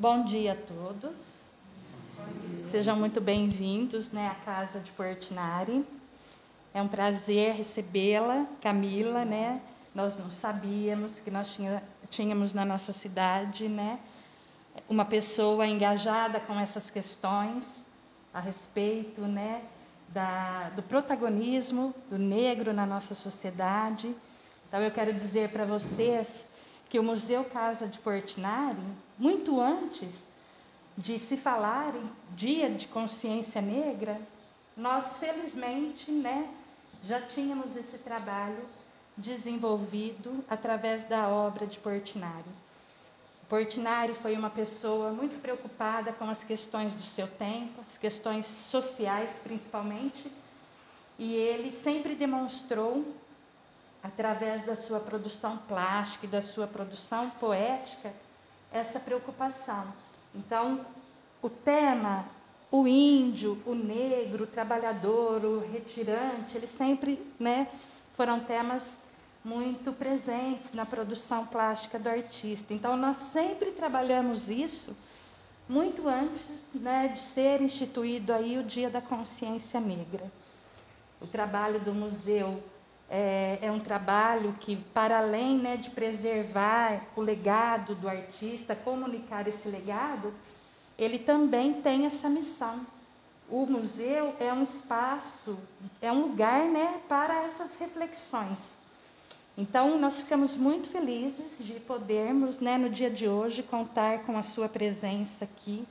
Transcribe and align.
Bom 0.00 0.22
dia 0.22 0.52
a 0.52 0.54
todos. 0.54 1.56
Sejam 2.62 2.94
muito 2.94 3.20
bem-vindos 3.20 4.12
né, 4.12 4.28
à 4.28 4.34
Casa 4.44 4.78
de 4.78 4.92
Portinari. 4.92 5.84
É 6.72 6.80
um 6.80 6.86
prazer 6.86 7.54
recebê-la, 7.54 8.46
Camila, 8.60 9.24
né? 9.24 9.60
Nós 9.92 10.16
não 10.16 10.30
sabíamos 10.30 11.18
que 11.18 11.32
nós 11.32 11.52
tinha, 11.52 11.82
tínhamos 12.08 12.54
na 12.54 12.64
nossa 12.64 12.92
cidade, 12.92 13.68
né? 13.68 13.98
Uma 14.88 15.04
pessoa 15.04 15.66
engajada 15.66 16.38
com 16.38 16.54
essas 16.60 16.88
questões 16.88 17.84
a 18.32 18.38
respeito, 18.38 19.22
né? 19.22 19.64
Da, 20.10 20.70
do 20.76 20.82
protagonismo 20.84 21.92
do 22.08 22.16
negro 22.16 22.72
na 22.72 22.86
nossa 22.86 23.16
sociedade. 23.16 24.14
Então, 24.68 24.80
eu 24.80 24.92
quero 24.92 25.12
dizer 25.12 25.48
para 25.48 25.64
vocês 25.64 26.48
que 26.88 27.00
o 27.00 27.02
Museu 27.02 27.42
Casa 27.42 27.88
de 27.88 27.98
Portinari, 27.98 28.78
muito 29.18 29.60
antes 29.60 30.26
de 30.96 31.18
se 31.18 31.36
falar 31.36 31.94
em 31.94 32.10
Dia 32.36 32.70
de 32.70 32.86
Consciência 32.86 33.60
Negra, 33.60 34.20
nós 34.76 35.16
felizmente, 35.18 36.10
né, 36.10 36.48
já 37.02 37.20
tínhamos 37.20 37.76
esse 37.76 37.98
trabalho 37.98 38.64
desenvolvido 39.16 40.44
através 40.48 41.04
da 41.04 41.28
obra 41.28 41.66
de 41.66 41.78
Portinari. 41.78 42.50
Portinari 43.48 44.14
foi 44.14 44.36
uma 44.36 44.50
pessoa 44.50 45.10
muito 45.10 45.40
preocupada 45.40 46.12
com 46.12 46.28
as 46.28 46.44
questões 46.44 46.92
do 46.92 47.02
seu 47.02 47.26
tempo, 47.26 47.80
as 47.80 47.96
questões 47.96 48.46
sociais 48.46 49.40
principalmente, 49.42 50.30
e 51.18 51.34
ele 51.34 51.72
sempre 51.72 52.14
demonstrou 52.14 53.04
através 54.02 54.64
da 54.64 54.76
sua 54.76 55.00
produção 55.00 55.56
plástica 55.66 56.26
e 56.26 56.28
da 56.28 56.42
sua 56.42 56.66
produção 56.66 57.30
poética, 57.30 58.12
essa 58.72 59.00
preocupação. 59.00 59.84
Então, 60.34 60.84
o 61.40 61.48
tema, 61.48 62.24
o 62.70 62.86
índio, 62.86 63.60
o 63.64 63.74
negro, 63.74 64.44
o 64.44 64.46
trabalhador, 64.46 65.44
o 65.44 65.60
retirante, 65.60 66.56
eles 66.56 66.70
sempre 66.70 67.24
né, 67.38 67.68
foram 68.14 68.40
temas 68.40 68.84
muito 69.44 69.92
presentes 69.92 70.72
na 70.72 70.84
produção 70.84 71.46
plástica 71.46 71.98
do 71.98 72.08
artista. 72.08 72.74
Então, 72.74 72.96
nós 72.96 73.16
sempre 73.16 73.70
trabalhamos 73.70 74.48
isso 74.50 74.94
muito 75.68 76.08
antes 76.08 76.72
né, 76.74 77.08
de 77.08 77.20
ser 77.20 77.60
instituído 77.60 78.32
aí 78.32 78.58
o 78.58 78.64
Dia 78.64 78.88
da 78.88 79.00
Consciência 79.00 79.78
Negra. 79.80 80.30
O 81.20 81.26
trabalho 81.26 81.80
do 81.80 81.92
museu 81.92 82.62
é, 83.10 83.58
é 83.62 83.70
um 83.70 83.80
trabalho 83.80 84.54
que, 84.60 84.76
para 84.76 85.18
além 85.18 85.58
né, 85.58 85.76
de 85.76 85.90
preservar 85.90 87.02
o 87.16 87.20
legado 87.20 87.94
do 87.94 88.08
artista, 88.08 88.76
comunicar 88.76 89.48
esse 89.48 89.68
legado, 89.68 90.32
ele 90.98 91.18
também 91.18 91.74
tem 91.74 92.04
essa 92.06 92.28
missão. 92.28 92.86
O 93.48 93.64
museu 93.64 94.34
é 94.38 94.52
um 94.52 94.62
espaço, 94.62 95.58
é 96.02 96.12
um 96.12 96.20
lugar 96.20 96.64
né, 96.66 97.00
para 97.08 97.44
essas 97.44 97.74
reflexões. 97.76 98.78
Então, 99.56 99.98
nós 99.98 100.20
ficamos 100.20 100.54
muito 100.54 100.88
felizes 100.88 101.56
de 101.58 101.80
podermos, 101.80 102.60
né, 102.60 102.76
no 102.76 102.90
dia 102.90 103.10
de 103.10 103.26
hoje, 103.26 103.62
contar 103.62 104.20
com 104.20 104.36
a 104.36 104.42
sua 104.42 104.68
presença 104.68 105.44
aqui. 105.44 105.84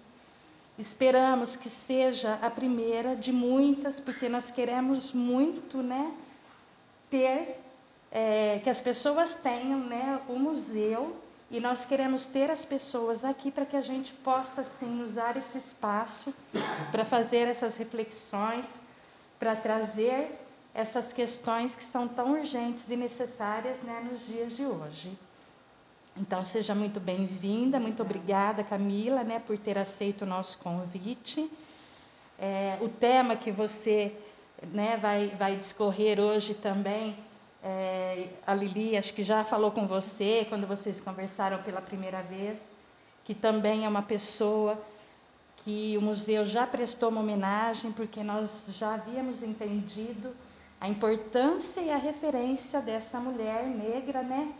Esperamos 0.78 1.56
que 1.56 1.70
seja 1.70 2.36
a 2.42 2.50
primeira 2.50 3.16
de 3.16 3.34
muitas, 3.34 4.00
porque 4.00 4.30
nós 4.30 4.52
queremos 4.52 5.12
muito, 5.12 5.80
né, 5.80 6.14
ter, 7.10 7.60
é, 8.12 8.60
que 8.64 8.70
as 8.70 8.82
pessoas 8.82 9.36
tenham 9.36 9.80
né, 9.80 10.20
o 10.28 10.38
museu 10.38 11.16
e 11.50 11.60
nós 11.60 11.86
queremos 11.86 12.26
ter 12.26 12.52
as 12.52 12.66
pessoas 12.66 13.24
aqui 13.24 13.50
para 13.50 13.66
que 13.66 13.78
a 13.78 13.82
gente 13.82 14.12
possa, 14.14 14.64
sim, 14.64 15.02
usar 15.02 15.38
esse 15.38 15.58
espaço 15.58 16.34
para 16.92 17.06
fazer 17.06 17.48
essas 17.48 17.78
reflexões, 17.78 18.66
para 19.40 19.56
trazer 19.56 20.32
essas 20.74 21.14
questões 21.14 21.76
que 21.76 21.84
são 21.84 22.08
tão 22.08 22.34
urgentes 22.34 22.90
e 22.90 22.96
necessárias 22.96 23.82
né, 23.82 24.08
nos 24.12 24.28
dias 24.28 24.56
de 24.56 24.66
hoje. 24.66 25.18
Então, 26.16 26.44
seja 26.44 26.76
muito 26.76 27.00
bem-vinda, 27.00 27.80
muito 27.80 28.02
obrigada, 28.02 28.64
Camila, 28.64 29.24
né, 29.24 29.40
por 29.46 29.58
ter 29.58 29.78
aceito 29.78 30.24
o 30.24 30.26
nosso 30.26 30.58
convite. 30.58 31.50
É, 32.40 32.78
o 32.82 32.90
tema 32.90 33.36
que 33.36 33.52
você 33.52 34.16
né, 34.72 34.98
vai, 34.98 35.30
vai 35.38 35.56
discorrer 35.56 36.20
hoje 36.20 36.54
também. 36.54 37.16
É, 37.64 38.28
a 38.46 38.54
Lili, 38.54 38.96
acho 38.96 39.14
que 39.14 39.24
já 39.24 39.44
falou 39.44 39.72
com 39.72 39.88
você 39.88 40.46
quando 40.50 40.68
vocês 40.68 41.00
conversaram 41.00 41.62
pela 41.64 41.82
primeira 41.82 42.22
vez, 42.22 42.60
que 43.26 43.34
também 43.34 43.86
é 43.86 43.90
uma 43.90 44.02
pessoa 44.02 44.82
que 45.58 45.98
o 45.98 46.02
museu 46.02 46.46
já 46.46 46.66
prestou 46.66 47.10
uma 47.10 47.20
homenagem, 47.20 47.92
porque 47.92 48.24
nós 48.24 48.68
já 48.70 48.94
havíamos 48.94 49.44
entendido 49.44 50.34
a 50.80 50.88
importância 50.88 51.82
e 51.82 51.92
a 51.92 51.98
referência 51.98 52.80
dessa 52.80 53.20
mulher 53.20 53.66
negra, 53.66 54.22
né, 54.22 54.54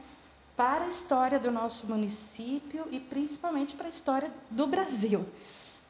para 0.56 0.86
a 0.86 0.90
história 0.90 1.40
do 1.40 1.52
nosso 1.52 1.86
município 1.86 2.86
e 2.92 3.00
principalmente 3.00 3.76
para 3.76 3.86
a 3.86 3.90
história 3.90 4.32
do 4.50 4.66
Brasil. 4.66 5.26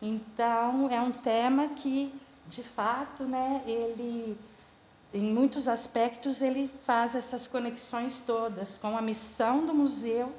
Então, 0.02 0.90
é 0.92 1.02
um 1.02 1.12
tema 1.12 1.70
que 1.70 2.14
de 2.50 2.64
fato, 2.64 3.24
né, 3.24 3.62
ele, 3.66 4.38
em 5.14 5.22
muitos 5.22 5.68
aspectos, 5.68 6.42
ele 6.42 6.70
faz 6.86 7.16
essas 7.16 7.46
conexões 7.48 8.20
todas 8.26 8.78
com 8.78 8.98
a 8.98 9.02
missão 9.02 9.66
do 9.66 9.74
museu 9.74 10.34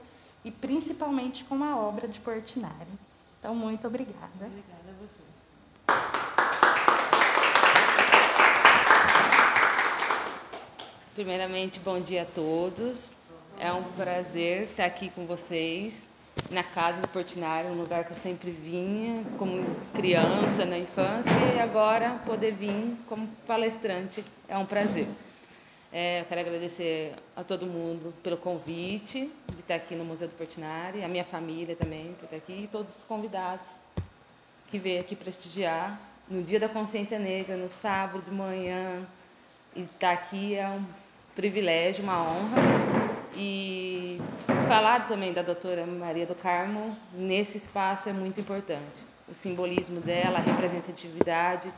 e 0.44 0.50
principalmente 0.50 1.44
com 1.44 1.62
a 1.62 1.76
obra 1.76 2.08
de 2.08 2.20
Portinari. 2.20 2.88
Então, 3.38 3.54
muito 3.54 3.86
obrigada. 3.86 4.18
Obrigada 4.34 4.88
a 4.88 4.92
você. 4.92 5.28
Primeiramente, 11.14 11.78
bom 11.80 12.00
dia 12.00 12.22
a 12.22 12.26
todos. 12.26 13.14
É 13.58 13.72
um 13.72 13.82
prazer 13.92 14.64
estar 14.64 14.84
aqui 14.84 15.10
com 15.10 15.26
vocês 15.26 16.08
na 16.50 16.62
casa 16.62 17.00
do 17.02 17.08
Portinari, 17.08 17.68
um 17.68 17.74
lugar 17.74 18.04
que 18.04 18.12
eu 18.12 18.16
sempre 18.16 18.50
vinha 18.50 19.24
como 19.38 19.64
criança, 19.94 20.64
na 20.64 20.78
infância, 20.78 21.30
e 21.54 21.60
agora 21.60 22.20
poder 22.24 22.52
vir 22.52 22.96
como 23.06 23.28
palestrante 23.46 24.24
é 24.48 24.56
um 24.56 24.66
prazer. 24.66 25.08
É, 25.92 26.20
eu 26.20 26.24
quero 26.26 26.40
agradecer 26.42 27.14
a 27.34 27.42
todo 27.42 27.66
mundo 27.66 28.12
pelo 28.22 28.36
convite 28.36 29.30
de 29.48 29.60
estar 29.60 29.76
aqui 29.76 29.94
no 29.94 30.04
Museu 30.04 30.28
do 30.28 30.34
Portinari, 30.34 31.02
a 31.02 31.08
minha 31.08 31.24
família 31.24 31.74
também 31.74 32.14
por 32.18 32.24
estar 32.24 32.36
aqui, 32.36 32.64
e 32.64 32.66
todos 32.66 32.98
os 32.98 33.04
convidados 33.04 33.66
que 34.68 34.78
veio 34.78 35.00
aqui 35.00 35.16
prestigiar 35.16 35.98
no 36.28 36.42
Dia 36.42 36.60
da 36.60 36.68
Consciência 36.68 37.18
Negra, 37.18 37.56
no 37.56 37.68
sábado 37.68 38.22
de 38.22 38.30
manhã, 38.30 39.06
e 39.74 39.82
estar 39.82 40.12
aqui 40.12 40.54
é 40.54 40.68
um 40.68 40.84
privilégio, 41.34 42.04
uma 42.04 42.22
honra. 42.22 42.62
E 43.34 44.20
falar 44.68 45.08
também 45.08 45.32
da 45.32 45.40
doutora 45.40 45.86
Maria 45.86 46.26
do 46.26 46.34
Carmo 46.34 46.94
nesse 47.14 47.56
espaço 47.56 48.10
é 48.10 48.12
muito 48.12 48.38
importante. 48.38 49.02
O 49.26 49.34
simbolismo 49.34 49.98
dela, 49.98 50.38
a 50.38 50.42
representatividade, 50.42 51.72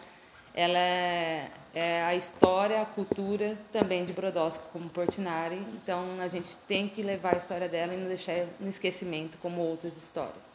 ela 0.53 0.77
é, 0.77 1.49
é 1.73 2.03
a 2.03 2.17
história, 2.17 2.83
a 2.83 2.85
cultura 2.85 3.57
também 3.73 4.05
de 4.05 4.13
Brodowski 4.13 4.65
como 4.73 4.91
Portinari. 4.91 5.65
Então 5.75 6.21
a 6.21 6.27
gente 6.27 6.57
tem 6.67 6.89
que 6.89 7.01
levar 7.01 7.35
a 7.35 7.39
história 7.39 7.69
dela 7.69 7.95
e 7.95 7.97
não 7.97 8.09
deixar 8.09 8.47
no 8.59 8.69
esquecimento 8.69 9.39
como 9.39 9.61
outras 9.61 9.97
histórias. 9.97 10.51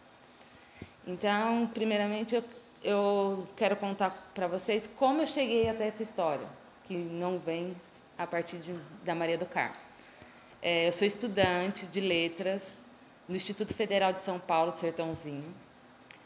Então, 1.08 1.68
primeiramente, 1.68 2.36
eu, 2.36 2.44
eu 2.84 3.48
quero 3.56 3.78
contar 3.78 4.32
para 4.34 4.48
vocês 4.48 4.90
como 4.98 5.22
eu 5.22 5.28
cheguei 5.28 5.70
até 5.70 5.88
essa 5.88 6.04
história, 6.04 6.48
que 6.84 6.98
não 6.98 7.40
vem 7.40 7.74
a 8.18 8.28
partir 8.28 8.58
de, 8.58 8.74
da 9.06 9.16
Maria 9.16 9.38
do 9.38 9.46
Carmo. 9.46 9.85
É, 10.68 10.88
eu 10.88 10.92
sou 10.92 11.08
estudante 11.08 11.86
de 11.86 12.02
letras 12.02 12.84
no 13.30 13.36
Instituto 13.36 13.72
Federal 13.72 14.12
de 14.12 14.20
São 14.22 14.40
Paulo, 14.40 14.74
Sertãozinho. 14.76 15.54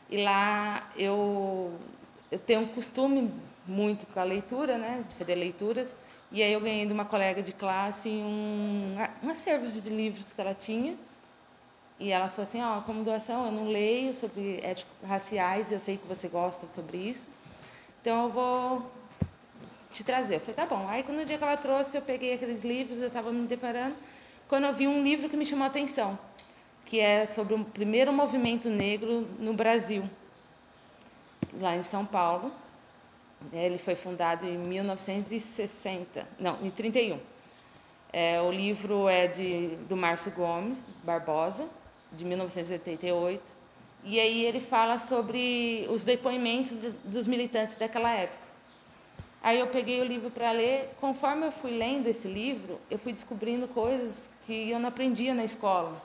E 0.10 0.24
lá 0.24 0.90
eu, 0.96 1.78
eu 2.32 2.40
tenho 2.40 2.62
um 2.62 2.68
costume 2.68 3.34
muito 3.68 4.06
com 4.06 4.18
a 4.18 4.24
leitura, 4.24 4.78
né, 4.78 5.04
de 5.10 5.16
fazer 5.16 5.36
leituras. 5.36 5.94
E 6.32 6.42
aí 6.42 6.54
eu 6.54 6.62
ganhei 6.62 6.86
de 6.86 6.94
uma 6.94 7.04
colega 7.04 7.44
de 7.44 7.52
classe 7.52 8.08
um, 8.08 8.96
um 9.22 9.30
acervo 9.30 9.68
de 9.68 9.90
livros 9.90 10.32
que 10.32 10.40
ela 10.40 10.54
tinha. 10.54 10.96
E 12.00 12.10
ela 12.10 12.30
falou 12.30 12.44
assim, 12.44 12.62
ó, 12.62 12.78
oh, 12.78 12.82
como 12.84 13.04
doação, 13.04 13.48
eu 13.48 13.52
não 13.52 13.68
leio 13.68 14.14
sobre 14.14 14.62
éticos 14.64 14.96
raciais, 15.06 15.70
eu 15.70 15.82
sei 15.82 15.98
que 15.98 16.08
você 16.08 16.30
gosta 16.30 16.66
sobre 16.74 16.98
isso. 16.98 17.28
Então 18.00 18.24
eu 18.24 18.30
vou 18.30 18.90
te 19.92 20.02
trazer. 20.02 20.36
Eu 20.36 20.40
falei, 20.40 20.56
tá 20.56 20.66
bom. 20.66 20.88
Aí, 20.88 21.04
quando 21.04 21.18
no 21.18 21.26
dia 21.26 21.38
que 21.38 21.44
ela 21.44 21.58
trouxe, 21.58 21.98
eu 21.98 22.02
peguei 22.02 22.36
aqueles 22.36 22.64
livros, 22.64 23.02
eu 23.02 23.10
estava 23.10 23.34
me 23.34 23.46
deparando 23.46 23.98
quando 24.50 24.64
eu 24.66 24.74
vi 24.74 24.88
um 24.88 25.04
livro 25.04 25.30
que 25.30 25.38
me 25.38 25.46
chamou 25.46 25.64
a 25.64 25.68
atenção, 25.68 26.18
que 26.84 27.00
é 27.00 27.28
sobre 27.28 27.54
o 27.54 27.64
primeiro 27.64 28.12
movimento 28.12 28.68
negro 28.68 29.22
no 29.38 29.54
Brasil, 29.54 30.04
lá 31.62 31.76
em 31.76 31.84
São 31.84 32.04
Paulo. 32.04 32.52
Ele 33.54 33.78
foi 33.78 33.96
fundado 33.96 34.46
em 34.48 34.58
1960, 34.58 36.28
não, 36.40 36.66
em 36.66 36.72
31. 36.72 37.20
É, 38.12 38.42
o 38.42 38.52
livro 38.52 39.08
é 39.08 39.28
de, 39.28 39.76
do 39.88 39.96
Márcio 39.96 40.32
Gomes 40.32 40.84
Barbosa, 41.04 41.70
de 42.12 42.26
1988, 42.26 43.60
E 44.04 44.20
aí 44.20 44.46
ele 44.46 44.60
fala 44.60 44.98
sobre 44.98 45.86
os 45.92 46.04
depoimentos 46.04 46.72
de, 46.72 46.90
dos 47.04 47.28
militantes 47.28 47.76
daquela 47.76 48.12
época. 48.12 48.50
Aí 49.44 49.60
eu 49.60 49.68
peguei 49.68 50.02
o 50.02 50.04
livro 50.04 50.32
para 50.32 50.52
ler. 50.52 50.90
Conforme 51.00 51.46
eu 51.46 51.52
fui 51.52 51.72
lendo 51.72 52.08
esse 52.08 52.28
livro, 52.28 52.80
eu 52.90 52.98
fui 52.98 53.14
descobrindo 53.14 53.68
coisas 53.68 54.30
que 54.50 54.72
eu 54.72 54.80
não 54.80 54.90
aprendia 54.90 55.36
na 55.36 55.44
escola. 55.44 56.02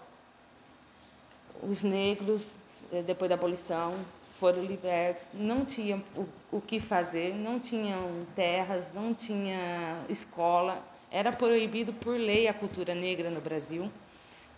Os 1.63 1.83
negros, 1.83 2.55
eh, 2.93 3.01
depois 3.01 3.31
da 3.31 3.37
abolição, 3.37 3.95
foram 4.39 4.63
libertos, 4.63 5.25
não 5.33 5.65
tinham 5.65 6.03
o, 6.15 6.27
o 6.59 6.61
que 6.61 6.79
fazer, 6.79 7.35
não 7.35 7.59
tinham 7.59 8.27
terras, 8.37 8.93
não 8.93 9.15
tinha 9.15 9.97
escola. 10.11 10.79
Era 11.11 11.33
proibido 11.33 11.91
por 11.95 12.19
lei 12.19 12.47
a 12.47 12.53
cultura 12.53 12.95
negra 12.95 13.31
no 13.31 13.41
Brasil. 13.41 13.91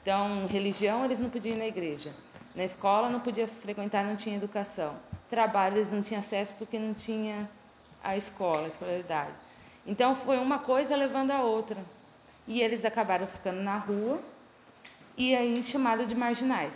Então, 0.03 0.49
religião 0.49 1.05
eles 1.05 1.21
não 1.21 1.31
podiam 1.31 1.55
ir 1.55 1.59
na 1.59 1.67
igreja. 1.69 2.13
Na 2.57 2.65
escola 2.65 3.09
não 3.09 3.21
podia 3.21 3.47
frequentar, 3.47 4.05
não 4.05 4.17
tinha 4.17 4.35
educação. 4.35 4.97
Trabalho 5.31 5.77
eles 5.77 5.93
não 5.93 6.03
tinham 6.03 6.19
acesso 6.19 6.57
porque 6.57 6.77
não 6.77 6.93
tinha 6.93 7.49
a 8.03 8.17
escola, 8.17 8.65
a 8.65 8.69
escolaridade. 8.69 9.33
Então 9.87 10.17
foi 10.17 10.39
uma 10.39 10.59
coisa 10.59 10.97
levando 10.97 11.31
a 11.31 11.45
outra. 11.45 11.79
E 12.47 12.61
eles 12.61 12.85
acabaram 12.85 13.27
ficando 13.27 13.61
na 13.61 13.77
rua 13.77 14.21
e 15.17 15.35
aí 15.35 15.63
chamados 15.63 16.07
de 16.07 16.15
marginais. 16.15 16.75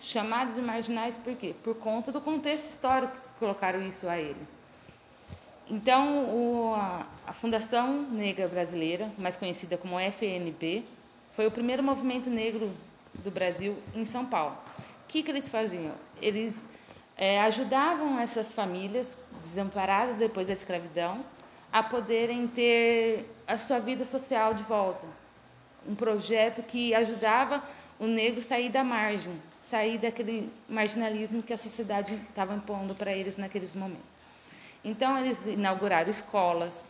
Chamados 0.00 0.54
de 0.54 0.62
marginais 0.62 1.16
por 1.16 1.34
quê? 1.36 1.54
Por 1.62 1.76
conta 1.76 2.10
do 2.10 2.20
contexto 2.20 2.68
histórico 2.68 3.12
que 3.12 3.38
colocaram 3.38 3.82
isso 3.82 4.08
a 4.08 4.18
ele. 4.18 4.46
Então, 5.68 6.24
o, 6.24 6.74
a, 6.74 7.06
a 7.26 7.32
Fundação 7.32 8.02
Negra 8.10 8.48
Brasileira, 8.48 9.12
mais 9.16 9.36
conhecida 9.36 9.76
como 9.76 9.98
FNB, 9.98 10.84
foi 11.34 11.46
o 11.46 11.50
primeiro 11.50 11.82
movimento 11.82 12.28
negro 12.28 12.70
do 13.22 13.30
Brasil 13.30 13.76
em 13.94 14.04
São 14.04 14.24
Paulo. 14.24 14.56
O 15.04 15.08
que, 15.08 15.22
que 15.22 15.30
eles 15.30 15.48
faziam? 15.48 15.94
Eles 16.20 16.54
é, 17.16 17.40
ajudavam 17.42 18.18
essas 18.18 18.52
famílias 18.52 19.16
desamparadas 19.42 20.16
depois 20.16 20.48
da 20.48 20.52
escravidão 20.52 21.24
a 21.72 21.82
poderem 21.82 22.46
ter 22.46 23.24
a 23.46 23.56
sua 23.56 23.78
vida 23.78 24.04
social 24.04 24.52
de 24.52 24.62
volta. 24.64 25.06
Um 25.88 25.94
projeto 25.94 26.62
que 26.62 26.94
ajudava 26.94 27.62
o 27.98 28.06
negro 28.06 28.40
a 28.40 28.42
sair 28.42 28.68
da 28.68 28.84
margem, 28.84 29.32
sair 29.60 29.96
daquele 29.96 30.52
marginalismo 30.68 31.42
que 31.42 31.52
a 31.52 31.56
sociedade 31.56 32.14
estava 32.28 32.54
impondo 32.54 32.94
para 32.94 33.10
eles 33.10 33.36
naqueles 33.36 33.74
momentos. 33.74 34.12
Então, 34.84 35.16
eles 35.16 35.40
inauguraram 35.46 36.10
escolas, 36.10 36.84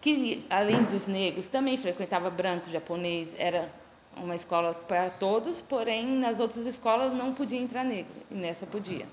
que 0.00 0.44
além 0.50 0.82
dos 0.84 1.06
negros 1.06 1.48
também 1.48 1.78
frequentava 1.78 2.28
branco, 2.28 2.68
japonês, 2.68 3.34
era 3.38 3.72
uma 4.16 4.34
escola 4.34 4.74
para 4.74 5.10
todos, 5.10 5.60
porém 5.60 6.06
nas 6.06 6.38
outras 6.40 6.66
escolas 6.66 7.12
não 7.12 7.32
podia 7.32 7.58
entrar 7.58 7.84
negro, 7.84 8.12
e 8.30 8.34
nessa 8.34 8.66
podia. 8.66 9.06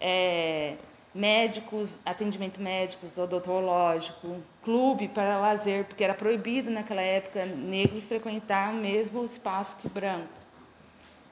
É, 0.00 0.76
médicos, 1.16 1.98
atendimento 2.04 2.60
médico, 2.60 3.06
odontológico, 3.20 4.42
clube 4.62 5.08
para 5.08 5.38
lazer, 5.38 5.84
porque 5.86 6.04
era 6.04 6.14
proibido 6.14 6.70
naquela 6.70 7.00
época 7.00 7.46
negro 7.46 8.00
frequentar 8.02 8.72
o 8.72 8.76
mesmo 8.76 9.24
espaço 9.24 9.76
que 9.78 9.88
branco. 9.88 10.28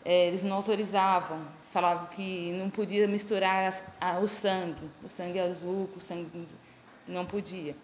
É, 0.05 0.29
eles 0.29 0.43
não 0.43 0.57
autorizavam, 0.57 1.39
falavam 1.71 2.07
que 2.07 2.53
não 2.53 2.71
podia 2.71 3.07
misturar 3.07 3.65
as, 3.69 3.83
a, 4.01 4.19
o 4.19 4.27
sangue, 4.27 4.91
o 5.03 5.09
sangue 5.09 5.39
azul 5.39 5.89
o 5.95 6.01
sangue 6.01 6.47
não 7.07 7.27
podia. 7.27 7.77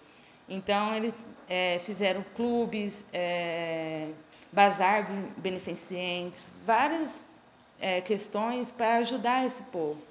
Então, 0.48 0.94
eles 0.94 1.14
é, 1.48 1.78
fizeram 1.80 2.24
clubes, 2.34 3.04
é, 3.12 4.08
bazar 4.52 5.06
beneficentes, 5.36 6.50
várias 6.66 7.24
é, 7.78 8.00
questões 8.00 8.70
para 8.70 8.96
ajudar 8.96 9.46
esse 9.46 9.62
povo. 9.64 10.02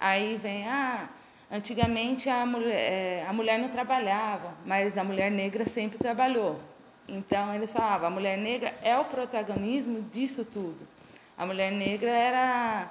Aí 0.00 0.38
vem, 0.38 0.66
ah, 0.66 1.10
antigamente 1.50 2.30
a 2.30 2.46
mulher, 2.46 2.74
é, 2.74 3.26
a 3.28 3.32
mulher 3.34 3.58
não 3.58 3.68
trabalhava, 3.68 4.54
mas 4.64 4.96
a 4.96 5.04
mulher 5.04 5.30
negra 5.30 5.66
sempre 5.66 5.98
trabalhou. 5.98 6.58
Então, 7.06 7.54
eles 7.54 7.70
falavam, 7.70 8.08
a 8.08 8.10
mulher 8.10 8.38
negra 8.38 8.72
é 8.82 8.96
o 8.96 9.04
protagonismo 9.04 10.00
disso 10.10 10.44
tudo. 10.44 10.88
A 11.36 11.44
mulher 11.44 11.70
negra 11.70 12.10
era 12.10 12.88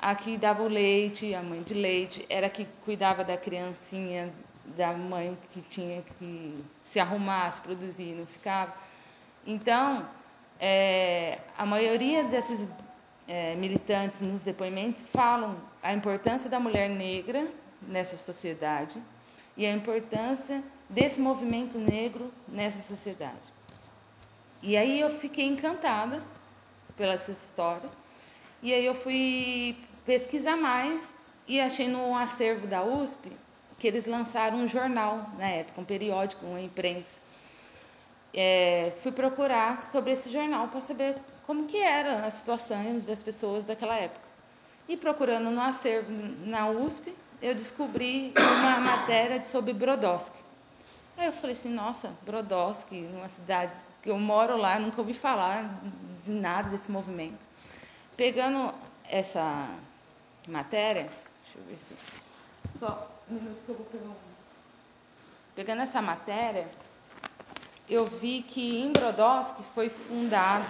a 0.00 0.14
que 0.14 0.36
dava 0.36 0.62
o 0.62 0.68
leite, 0.68 1.34
a 1.34 1.42
mãe 1.42 1.62
de 1.62 1.74
leite, 1.74 2.24
era 2.28 2.46
a 2.46 2.50
que 2.50 2.66
cuidava 2.84 3.24
da 3.24 3.36
criancinha 3.36 4.32
da 4.76 4.92
mãe 4.92 5.36
que 5.50 5.60
tinha 5.62 6.02
que 6.18 6.54
se 6.84 7.00
arrumar, 7.00 7.50
se 7.50 7.60
produzir, 7.60 8.14
não 8.14 8.26
ficava. 8.26 8.72
Então, 9.46 10.08
é, 10.60 11.38
a 11.58 11.66
maioria 11.66 12.24
desses 12.24 12.68
é, 13.32 13.54
militantes 13.54 14.20
nos 14.20 14.42
depoimentos 14.42 15.00
falam 15.10 15.56
a 15.82 15.94
importância 15.94 16.50
da 16.50 16.60
mulher 16.60 16.90
negra 16.90 17.50
nessa 17.80 18.14
sociedade 18.14 19.02
e 19.56 19.64
a 19.64 19.72
importância 19.72 20.62
desse 20.86 21.18
movimento 21.18 21.78
negro 21.78 22.30
nessa 22.46 22.82
sociedade. 22.82 23.50
E 24.62 24.76
aí 24.76 25.00
eu 25.00 25.08
fiquei 25.18 25.46
encantada 25.46 26.22
pela 26.94 27.14
essa 27.14 27.32
história. 27.32 27.88
E 28.62 28.70
aí 28.74 28.84
eu 28.84 28.94
fui 28.94 29.78
pesquisar 30.04 30.56
mais 30.56 31.14
e 31.48 31.58
achei 31.58 31.88
no 31.88 32.14
acervo 32.14 32.66
da 32.66 32.84
USP 32.84 33.32
que 33.78 33.88
eles 33.88 34.04
lançaram 34.04 34.58
um 34.58 34.68
jornal 34.68 35.30
na 35.38 35.48
época, 35.48 35.80
um 35.80 35.84
periódico, 35.86 36.44
uma 36.44 36.60
imprensa. 36.60 37.18
É, 38.34 38.92
fui 39.02 39.10
procurar 39.10 39.80
sobre 39.80 40.12
esse 40.12 40.30
jornal 40.30 40.68
para 40.68 40.82
saber 40.82 41.14
como 41.52 41.66
que 41.66 41.76
eram 41.76 42.24
as 42.24 42.32
situações 42.32 43.04
das 43.04 43.22
pessoas 43.22 43.66
daquela 43.66 43.94
época. 43.94 44.24
E 44.88 44.96
procurando 44.96 45.50
no 45.50 45.60
acervo 45.60 46.10
na 46.46 46.70
USP, 46.70 47.14
eu 47.42 47.54
descobri 47.54 48.32
uma 48.38 48.80
matéria 48.80 49.44
sobre 49.44 49.74
Brodowski. 49.74 50.42
Aí 51.14 51.26
eu 51.26 51.32
falei 51.34 51.52
assim, 51.54 51.68
nossa, 51.68 52.10
Brodowski, 52.24 53.02
numa 53.02 53.28
cidade 53.28 53.76
que 54.02 54.08
eu 54.08 54.18
moro 54.18 54.56
lá, 54.56 54.78
nunca 54.78 54.98
ouvi 55.02 55.12
falar 55.12 55.78
de 56.22 56.30
nada 56.30 56.70
desse 56.70 56.90
movimento. 56.90 57.46
Pegando 58.16 58.72
essa 59.10 59.68
matéria, 60.48 61.10
deixa 61.44 61.58
eu 61.58 61.64
ver 61.64 61.78
se 61.78 61.94
só 62.78 63.10
um 63.30 63.34
minuto 63.34 63.62
que 63.62 63.68
eu 63.68 63.74
vou 63.74 63.84
pegar 63.84 64.08
um. 64.08 64.14
Pegando 65.54 65.82
essa 65.82 66.00
matéria, 66.00 66.66
eu 67.90 68.06
vi 68.06 68.40
que 68.40 68.80
em 68.80 68.90
Brodowski 68.90 69.62
foi 69.74 69.90
fundado 69.90 70.64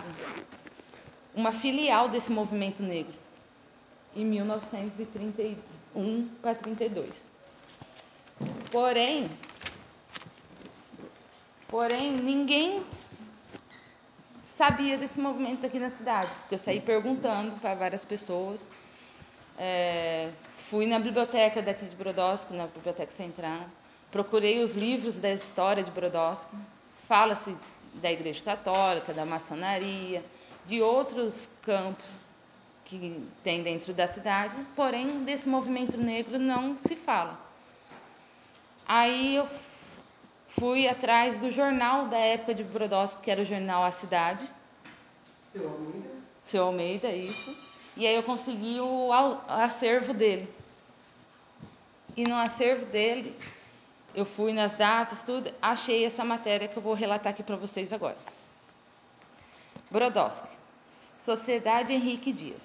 uma 1.34 1.52
filial 1.52 2.08
desse 2.08 2.30
movimento 2.30 2.82
negro 2.82 3.14
em 4.14 4.24
1931 4.24 6.28
para 6.40 6.54
32. 6.54 7.30
Porém, 8.70 9.30
porém 11.68 12.12
ninguém 12.12 12.82
sabia 14.56 14.98
desse 14.98 15.18
movimento 15.18 15.66
aqui 15.66 15.78
na 15.78 15.90
cidade, 15.90 16.30
eu 16.50 16.58
saí 16.58 16.80
perguntando 16.80 17.52
para 17.60 17.74
várias 17.74 18.04
pessoas. 18.04 18.70
É, 19.58 20.30
Fui 20.72 20.86
na 20.86 20.98
biblioteca 20.98 21.60
daqui 21.60 21.84
de 21.84 21.94
Brodowski, 21.94 22.54
na 22.54 22.66
Biblioteca 22.66 23.12
Central, 23.12 23.66
procurei 24.10 24.62
os 24.62 24.72
livros 24.72 25.18
da 25.18 25.30
história 25.30 25.84
de 25.84 25.90
Brodowski. 25.90 26.56
Fala-se 27.06 27.54
da 27.96 28.10
Igreja 28.10 28.42
Católica, 28.42 29.12
da 29.12 29.26
maçonaria, 29.26 30.24
de 30.66 30.80
outros 30.80 31.48
campos 31.62 32.26
que 32.84 33.26
tem 33.42 33.62
dentro 33.62 33.92
da 33.92 34.06
cidade, 34.06 34.56
porém 34.76 35.24
desse 35.24 35.48
movimento 35.48 35.96
negro 35.96 36.38
não 36.38 36.76
se 36.78 36.94
fala. 36.94 37.40
Aí 38.86 39.36
eu 39.36 39.48
fui 40.48 40.86
atrás 40.86 41.38
do 41.38 41.50
jornal 41.50 42.06
da 42.08 42.18
época 42.18 42.54
de 42.54 42.62
Brodowski, 42.62 43.22
que 43.22 43.30
era 43.30 43.42
o 43.42 43.44
jornal 43.46 43.82
A 43.82 43.90
Cidade. 43.90 44.48
Seu 45.52 45.68
Almeida. 45.68 46.10
Seu 46.42 46.64
Almeida, 46.64 47.12
isso. 47.12 47.56
E 47.96 48.06
aí 48.06 48.14
eu 48.14 48.22
consegui 48.22 48.80
o 48.80 49.10
acervo 49.48 50.12
dele. 50.12 50.48
E 52.16 52.24
no 52.24 52.34
acervo 52.34 52.84
dele, 52.86 53.34
eu 54.14 54.24
fui 54.24 54.52
nas 54.52 54.72
datas, 54.72 55.22
tudo, 55.22 55.50
achei 55.62 56.04
essa 56.04 56.24
matéria 56.24 56.68
que 56.68 56.76
eu 56.76 56.82
vou 56.82 56.94
relatar 56.94 57.32
aqui 57.32 57.42
para 57.42 57.56
vocês 57.56 57.92
agora. 57.92 58.16
Brodowski, 59.92 60.48
Sociedade 61.18 61.92
Henrique 61.92 62.32
Dias. 62.32 62.62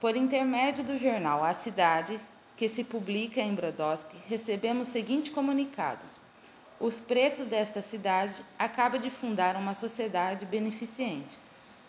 Por 0.00 0.16
intermédio 0.16 0.82
do 0.82 0.98
jornal 0.98 1.44
A 1.44 1.54
Cidade, 1.54 2.18
que 2.56 2.68
se 2.68 2.82
publica 2.82 3.40
em 3.40 3.54
Brodowski, 3.54 4.16
recebemos 4.26 4.88
o 4.88 4.90
seguinte 4.90 5.30
comunicado: 5.30 6.00
Os 6.80 6.98
pretos 6.98 7.46
desta 7.46 7.80
cidade 7.80 8.34
acabam 8.58 9.00
de 9.00 9.08
fundar 9.08 9.54
uma 9.54 9.72
sociedade 9.72 10.44
beneficente. 10.46 11.38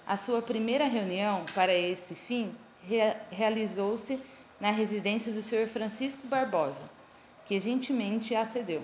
A 0.05 0.15
sua 0.15 0.39
primeira 0.39 0.85
reunião 0.85 1.43
para 1.55 1.73
esse 1.73 2.13
fim 2.13 2.53
realizou-se 3.31 4.19
na 4.59 4.69
residência 4.69 5.33
do 5.33 5.41
Sr. 5.41 5.67
Francisco 5.67 6.27
Barbosa, 6.27 6.87
que 7.47 7.59
gentilmente 7.59 8.35
acedeu. 8.35 8.83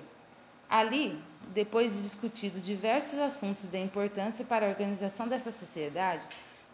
Ali, 0.67 1.21
depois 1.53 1.93
de 1.93 2.01
discutido 2.01 2.59
diversos 2.59 3.19
assuntos 3.19 3.65
de 3.65 3.81
importância 3.81 4.43
para 4.43 4.65
a 4.65 4.69
organização 4.69 5.27
dessa 5.27 5.51
sociedade, 5.51 6.23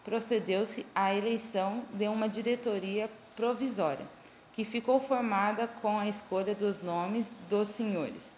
procedeu-se 0.04 0.84
à 0.94 1.14
eleição 1.14 1.84
de 1.92 2.08
uma 2.08 2.28
diretoria 2.28 3.08
provisória, 3.36 4.04
que 4.52 4.64
ficou 4.64 5.00
formada 5.00 5.66
com 5.66 5.98
a 5.98 6.08
escolha 6.08 6.54
dos 6.54 6.82
nomes 6.82 7.30
dos 7.48 7.68
senhores 7.68 8.30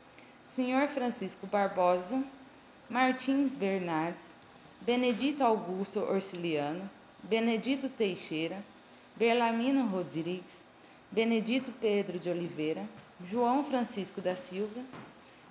Sr. 0.55 0.87
Francisco 0.93 1.49
Barbosa, 1.49 2.23
Martins 2.89 3.57
Bernardes, 3.57 4.23
Benedito 4.81 5.43
Augusto 5.43 5.99
Orciliano, 5.99 6.89
Benedito 7.23 7.89
Teixeira, 7.89 8.63
Berlamino 9.17 9.87
Rodrigues, 9.87 10.63
Benedito 11.11 11.73
Pedro 11.81 12.21
de 12.21 12.29
Oliveira, 12.29 12.85
João 13.29 13.65
Francisco 13.65 14.21
da 14.21 14.37
Silva 14.37 14.81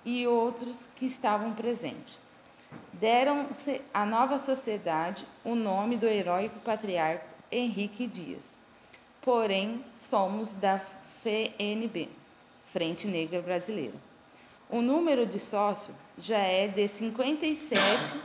e 0.04 0.26
outros 0.26 0.88
que 0.96 1.06
estavam 1.06 1.52
presentes. 1.52 2.18
Deram-se 2.92 3.80
à 3.92 4.04
nova 4.04 4.38
sociedade 4.38 5.26
o 5.44 5.54
nome 5.54 5.96
do 5.96 6.06
heróico 6.06 6.60
patriarca 6.60 7.24
Henrique 7.50 8.06
Dias. 8.06 8.42
Porém, 9.22 9.84
somos 10.00 10.52
da 10.54 10.80
FNB, 11.22 12.08
Frente 12.72 13.06
Negra 13.06 13.40
Brasileira. 13.40 13.94
O 14.68 14.82
número 14.82 15.24
de 15.24 15.38
sócios 15.38 15.96
já 16.18 16.38
é 16.38 16.68
de 16.68 16.88
57 16.88 18.20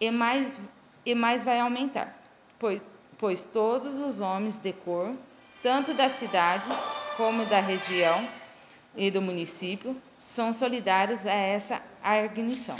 e 0.00 0.10
mais, 0.10 0.58
e 1.04 1.14
mais 1.14 1.44
vai 1.44 1.60
aumentar, 1.60 2.16
pois, 2.58 2.80
pois 3.18 3.42
todos 3.42 4.00
os 4.00 4.20
homens 4.20 4.58
de 4.58 4.72
cor, 4.72 5.14
tanto 5.62 5.94
da 5.94 6.08
cidade 6.08 6.68
como 7.16 7.44
da 7.46 7.60
região 7.60 8.26
e 8.96 9.10
do 9.10 9.22
município, 9.22 9.96
são 10.18 10.52
solidários 10.52 11.26
a 11.26 11.32
essa 11.32 11.82
ignição. 12.24 12.76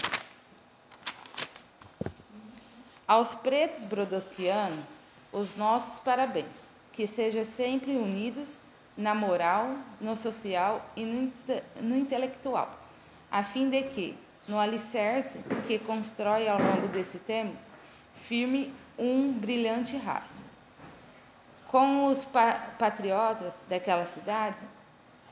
Aos 3.06 3.34
pretos 3.34 3.84
brodosquianos, 3.84 5.00
os 5.32 5.56
nossos 5.56 5.98
parabéns, 5.98 6.70
que 6.92 7.06
sejam 7.06 7.44
sempre 7.44 7.92
unidos 7.92 8.58
na 8.96 9.14
moral, 9.14 9.76
no 10.00 10.16
social 10.16 10.84
e 10.94 11.04
no, 11.04 11.32
no 11.80 11.96
intelectual, 11.96 12.78
a 13.30 13.42
fim 13.42 13.70
de 13.70 13.82
que, 13.84 14.16
no 14.46 14.58
alicerce 14.58 15.44
que 15.66 15.78
constrói 15.78 16.48
ao 16.48 16.58
longo 16.58 16.88
desse 16.88 17.18
tempo, 17.18 17.56
firme 18.28 18.72
um 18.98 19.32
brilhante 19.32 19.96
raça. 19.96 20.42
Com 21.68 22.06
os 22.06 22.24
pa 22.24 22.52
patriotas 22.78 23.54
daquela 23.68 24.06
cidade, 24.06 24.58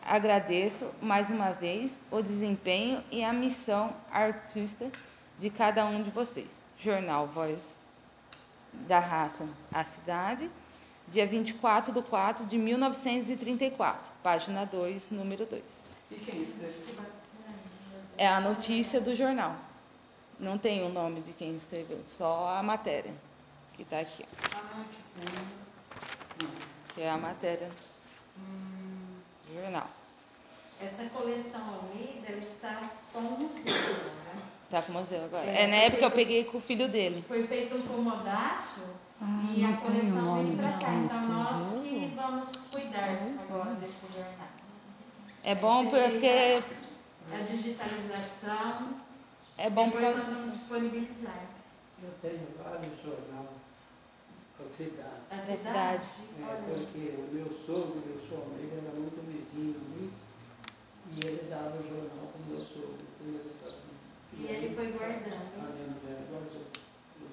agradeço 0.05 0.91
mais 1.01 1.31
uma 1.31 1.53
vez 1.53 1.93
o 2.11 2.23
desempenho 2.23 3.03
e 3.11 3.23
a 3.23 3.33
missão 3.33 3.95
artista 4.11 4.91
de 5.39 5.51
cada 5.51 5.85
um 5.87 6.03
de 6.03 6.11
vocês. 6.11 6.49
Jornal 6.79 7.27
Voz 7.27 7.77
da 8.73 8.99
Raça, 8.99 9.47
a 9.73 9.85
Cidade, 9.85 10.51
dia 11.09 11.27
24 11.27 11.93
de 11.93 12.03
4 12.03 12.47
de 12.47 12.57
1934, 12.57 14.13
página 14.23 14.65
2, 14.65 15.11
número 15.11 15.45
2. 15.47 15.63
E 16.11 16.15
quem 16.17 16.43
escreveu? 16.43 17.05
É 18.17 18.27
a 18.27 18.41
notícia 18.41 19.01
do 19.01 19.15
jornal. 19.15 19.57
Não 20.39 20.57
tem 20.57 20.83
o 20.83 20.89
nome 20.89 21.21
de 21.21 21.33
quem 21.33 21.57
escreveu, 21.57 22.01
só 22.07 22.57
a 22.57 22.63
matéria 22.63 23.15
que 23.75 23.83
está 23.83 24.01
aqui. 24.01 24.25
Ah, 24.55 24.85
que. 26.39 26.95
Que 26.95 27.03
é 27.03 27.11
a 27.11 27.19
matéria 27.19 27.71
Hum, 28.41 28.80
jornal. 29.55 29.87
Essa 30.81 31.05
coleção 31.11 31.61
Almeida 31.61 32.27
ela 32.33 32.39
está 32.43 32.91
com 33.13 33.19
o 33.19 33.39
museu 33.41 33.77
agora. 33.77 34.43
Tá 34.71 34.83
com 34.83 34.93
o 34.93 34.95
museu 34.95 35.25
agora. 35.25 35.51
É, 35.51 35.65
É, 35.65 35.67
na 35.67 35.77
época 35.77 36.05
eu 36.05 36.11
peguei 36.11 36.45
com 36.45 36.59
o 36.59 36.61
filho 36.61 36.89
dele. 36.89 37.25
Foi 37.29 37.47
feito 37.47 37.77
um 37.77 37.83
comodato 37.83 38.85
Ah, 39.21 39.43
e 39.55 39.63
a 39.65 39.77
coleção 39.77 40.43
veio 40.43 40.57
para 40.57 40.73
cá. 40.79 40.95
Então 40.95 41.29
nós 41.29 41.83
que 41.83 42.13
vamos 42.17 42.57
cuidar 42.71 43.11
agora 43.11 43.75
desses 43.75 44.01
jornais. 44.15 44.51
É 45.45 45.55
bom 45.55 45.87
porque 45.87 46.21
feita 46.21 46.65
a 47.33 47.43
digitalização. 47.43 48.89
é 49.59 49.69
bom 49.71 49.87
depois 49.87 50.05
para 50.05 50.17
nós 50.17 50.27
vamos 50.39 50.59
disponibilizar. 50.59 51.41
Eu 52.03 52.11
tenho 52.23 52.47
vários 52.63 53.03
jornais 53.03 53.49
da 54.63 54.69
cidade. 54.69 55.21
A 55.31 55.37
Da 55.37 55.43
cidade. 55.57 56.11
É, 56.41 56.57
porque 56.69 57.15
o 57.19 57.35
meu 57.35 57.47
sogro 57.67 57.99
o 57.99 58.29
seu 58.29 58.39
amigo 58.43 58.77
era 58.77 59.01
muito 59.01 59.21
vizinho 59.27 59.77
ali 59.87 60.11
e 61.13 61.27
ele 61.27 61.49
dava 61.51 61.77
o 61.79 61.83
jornal 61.83 62.31
para 62.33 62.43
o 62.43 62.47
meu 62.49 62.65
sogro. 62.65 63.11
E 64.39 64.47
ele 64.47 64.75
foi 64.75 64.87
guardando. 64.93 65.35
A 65.35 65.73
minha 65.73 65.89
mulher 65.89 66.21
guardou. 66.31 66.67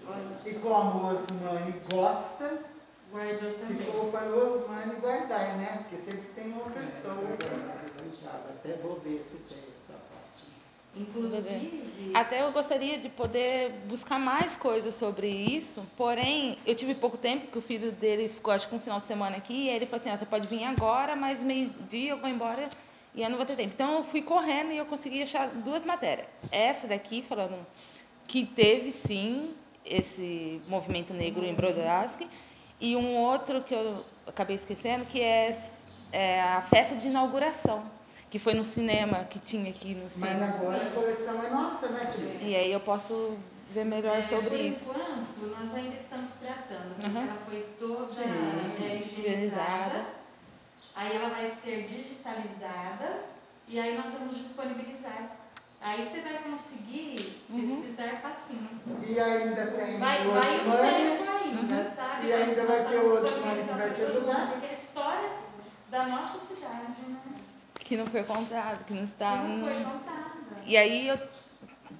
olha, 0.07 0.49
E 0.49 0.53
como 0.59 1.03
o 1.03 1.07
Osmani 1.07 1.73
gosta, 1.93 2.63
guardou 3.11 3.53
também. 3.53 3.77
ficou 3.77 4.11
para 4.11 4.27
o 4.27 4.45
Osmani 4.45 4.95
guardar, 4.95 5.57
né? 5.57 5.83
Porque 5.83 5.97
sempre 6.03 6.27
tem 6.35 6.51
uma 6.51 6.69
pessoa. 6.71 7.13
É, 7.13 7.17
guardado 7.17 7.65
lá 7.65 8.05
em 8.05 8.25
casa. 8.25 8.49
Até 8.49 8.73
vou 8.77 8.99
ver 8.99 9.25
se 9.29 9.37
tem. 9.53 9.76
Inclusive, 10.99 12.11
Até 12.13 12.41
eu 12.41 12.51
gostaria 12.51 12.97
de 12.97 13.09
poder 13.09 13.71
buscar 13.87 14.17
mais 14.19 14.55
coisas 14.55 14.95
sobre 14.95 15.27
isso, 15.27 15.85
porém, 15.95 16.57
eu 16.65 16.73
tive 16.75 16.95
pouco 16.95 17.17
tempo, 17.17 17.45
porque 17.45 17.59
o 17.59 17.61
filho 17.61 17.91
dele 17.91 18.29
ficou, 18.29 18.53
acho 18.53 18.67
que 18.67 18.75
um 18.75 18.79
final 18.79 18.99
de 18.99 19.05
semana 19.05 19.37
aqui, 19.37 19.53
e 19.53 19.69
ele 19.69 19.85
falou 19.85 20.01
assim, 20.01 20.09
ah, 20.09 20.17
você 20.17 20.25
pode 20.25 20.47
vir 20.47 20.63
agora, 20.63 21.15
mas 21.15 21.43
meio-dia 21.43 22.11
eu 22.11 22.17
vou 22.17 22.29
embora 22.29 22.69
e 23.13 23.21
eu 23.21 23.29
não 23.29 23.37
vou 23.37 23.45
ter 23.45 23.55
tempo. 23.55 23.73
Então, 23.73 23.97
eu 23.97 24.03
fui 24.03 24.21
correndo 24.21 24.71
e 24.71 24.77
eu 24.77 24.85
consegui 24.85 25.21
achar 25.21 25.47
duas 25.49 25.83
matérias. 25.85 26.27
Essa 26.51 26.87
daqui, 26.87 27.21
falando 27.21 27.65
que 28.27 28.45
teve, 28.45 28.91
sim, 28.91 29.53
esse 29.85 30.61
movimento 30.67 31.13
negro 31.13 31.45
em 31.45 31.53
Brodowski, 31.53 32.27
e 32.79 32.95
um 32.95 33.15
outro 33.17 33.61
que 33.61 33.73
eu 33.73 34.05
acabei 34.25 34.55
esquecendo, 34.55 35.05
que 35.05 35.19
é, 35.21 35.49
é 36.11 36.41
a 36.41 36.61
festa 36.61 36.95
de 36.95 37.07
inauguração, 37.07 37.83
que 38.29 38.39
foi 38.39 38.53
no 38.53 38.63
cinema, 38.63 39.23
que 39.25 39.39
tinha 39.39 39.69
aqui 39.69 39.93
no 39.95 40.03
Mas 40.03 40.13
cinema. 40.13 40.45
agora 40.47 40.87
a 40.87 40.91
coleção 40.91 41.43
é 41.43 41.49
nossa, 41.49 41.87
né, 41.89 42.11
Cris? 42.13 42.41
E 42.49 42.55
aí 42.55 42.71
eu 42.71 42.79
posso 42.81 43.37
ver 43.73 43.85
melhor 43.85 44.17
é, 44.19 44.23
sobre 44.23 44.49
por 44.49 44.59
isso. 44.59 44.89
enquanto, 44.91 45.57
nós 45.57 45.75
ainda 45.75 45.95
estamos 45.95 46.31
tratando, 46.33 46.95
porque 46.95 47.05
Aham. 47.17 47.23
ela 47.27 47.37
foi 47.49 47.65
toda 47.79 48.05
Sim. 48.05 48.83
é, 48.83 49.03
Higienizada. 49.05 50.05
Aí 50.95 51.15
ela 51.15 51.29
vai 51.29 51.49
ser 51.63 51.87
digitalizada 51.87 53.21
e 53.67 53.79
aí 53.79 53.95
nós 53.97 54.11
vamos 54.13 54.37
disponibilizar. 54.37 55.37
Aí 55.79 56.03
você 56.03 56.21
vai 56.21 56.39
conseguir 56.39 57.43
Uhum. 57.49 57.81
pesquisar 57.81 58.09
facinho. 58.21 58.69
E 59.07 59.19
ainda 59.19 59.67
tem 59.67 59.99
Vai, 59.99 60.27
o 60.27 60.31
vai 60.31 60.65
um 60.65 60.71
Osmani. 60.71 61.27
ainda, 61.27 61.83
sabe? 61.91 62.27
E 62.27 62.33
ainda 62.33 62.63
Mas 62.63 62.83
vai 62.83 62.91
ter 62.91 62.97
o 62.97 63.13
Osmani 63.13 63.63
que 63.63 63.73
vai 63.73 63.93
te 63.93 64.01
ajudar. 64.01 64.47
Porque 64.51 64.65
é 64.65 64.69
a 64.69 64.73
história 64.83 65.29
da 65.91 66.05
nossa 66.07 66.39
cidade, 66.47 66.99
né? 67.07 67.19
Que 67.87 67.95
não 67.95 68.05
foi 68.05 68.23
contado, 68.23 68.83
que 68.85 68.93
não 68.93 69.03
Que 69.03 69.09
está. 69.13 69.35
não 69.37 69.65
foi 69.65 69.83
contada. 69.83 70.31
E 70.65 70.75
aí 70.75 71.07
eu. 71.07 71.17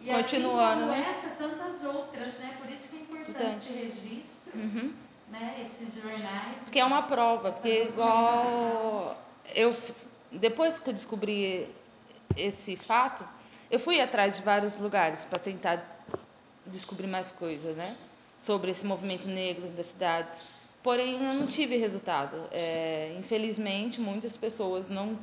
E 0.02 0.12
Continuando, 0.12 0.60
assim 0.62 0.80
como 0.82 0.92
né? 0.92 1.12
essa, 1.12 1.30
tantas 1.30 1.84
outras, 1.84 2.34
né? 2.40 2.58
Por 2.62 2.70
isso 2.70 2.90
que 2.90 2.98
é 2.98 3.00
importante 3.00 3.30
Importante. 3.32 3.58
esse 3.58 3.74
registro, 3.74 4.52
Uhum. 4.54 4.94
né? 5.32 5.56
Esses 5.66 6.02
jornais. 6.02 6.58
Porque 6.66 6.80
é 6.80 6.86
uma 6.86 7.04
prova, 7.04 7.52
porque 7.52 7.84
igual 7.84 9.18
eu 9.56 9.74
depois 10.32 10.78
que 10.78 10.90
eu 10.90 10.94
descobri 10.94 11.68
esse 12.36 12.76
fato, 12.76 13.26
eu 13.72 13.80
fui 13.80 14.02
atrás 14.02 14.36
de 14.36 14.44
vários 14.44 14.78
lugares 14.78 15.24
para 15.24 15.40
tentar 15.40 15.82
descobrir 16.66 17.08
mais 17.08 17.32
coisas, 17.32 17.76
né? 17.78 17.96
Sobre 18.38 18.72
esse 18.72 18.86
movimento 18.86 19.28
negro 19.28 19.68
da 19.70 19.84
cidade. 19.84 20.32
Porém, 20.84 21.14
eu 21.26 21.34
não 21.34 21.48
tive 21.48 21.78
resultado. 21.78 22.36
É, 22.52 23.16
infelizmente, 23.18 24.00
muitas 24.02 24.36
pessoas 24.38 24.90
não 24.90 25.18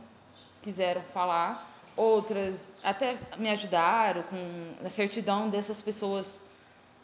quiseram 0.64 1.02
falar, 1.12 1.70
outras 1.96 2.72
até 2.82 3.16
me 3.36 3.50
ajudaram 3.50 4.22
com 4.24 4.86
a 4.86 4.88
certidão 4.88 5.48
dessas 5.50 5.82
pessoas 5.82 6.26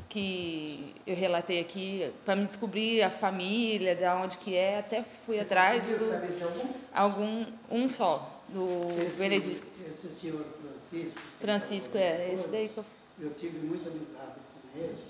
que 0.09 0.95
eu 1.07 1.15
relatei 1.15 1.61
aqui 1.61 2.11
para 2.25 2.35
me 2.35 2.47
descobrir 2.47 3.03
a 3.03 3.11
família, 3.11 3.95
de 3.95 4.05
onde 4.07 4.39
que 4.39 4.57
é, 4.57 4.79
até 4.79 5.05
fui 5.27 5.37
Você 5.37 5.43
atrás 5.43 5.87
do 5.87 6.09
saber 6.09 6.33
de 6.37 6.43
algum? 6.43 6.69
algum 6.93 7.47
um 7.71 7.89
só 7.89 8.41
do 8.49 8.89
Benedito 9.19 9.63
Esse, 9.87 10.07
esse 10.07 10.21
senhor 10.21 10.45
Francisco. 10.91 11.21
Francisco 11.39 11.99
é 11.99 12.17
depois, 12.17 12.41
esse 12.41 12.49
daí 12.49 12.69
que 12.71 12.79
eu 12.79 12.85
Eu 13.23 13.35
tive 13.35 13.59
muita 13.59 13.91
amizade 13.91 14.41
com 14.53 14.81
ele, 14.81 15.05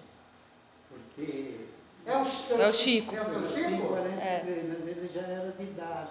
porque 0.88 1.60
É 2.04 2.16
o, 2.16 2.24
Chico. 2.24 2.60
É 2.60 2.68
o 2.68 2.72
Chico. 2.72 3.14
É 3.14 3.22
o 3.22 3.54
Chico? 3.54 3.86
43, 3.88 4.68
mas 4.68 4.88
ele 4.88 5.10
já 5.14 5.20
era 5.22 5.52
de 5.56 5.62
idade. 5.62 6.10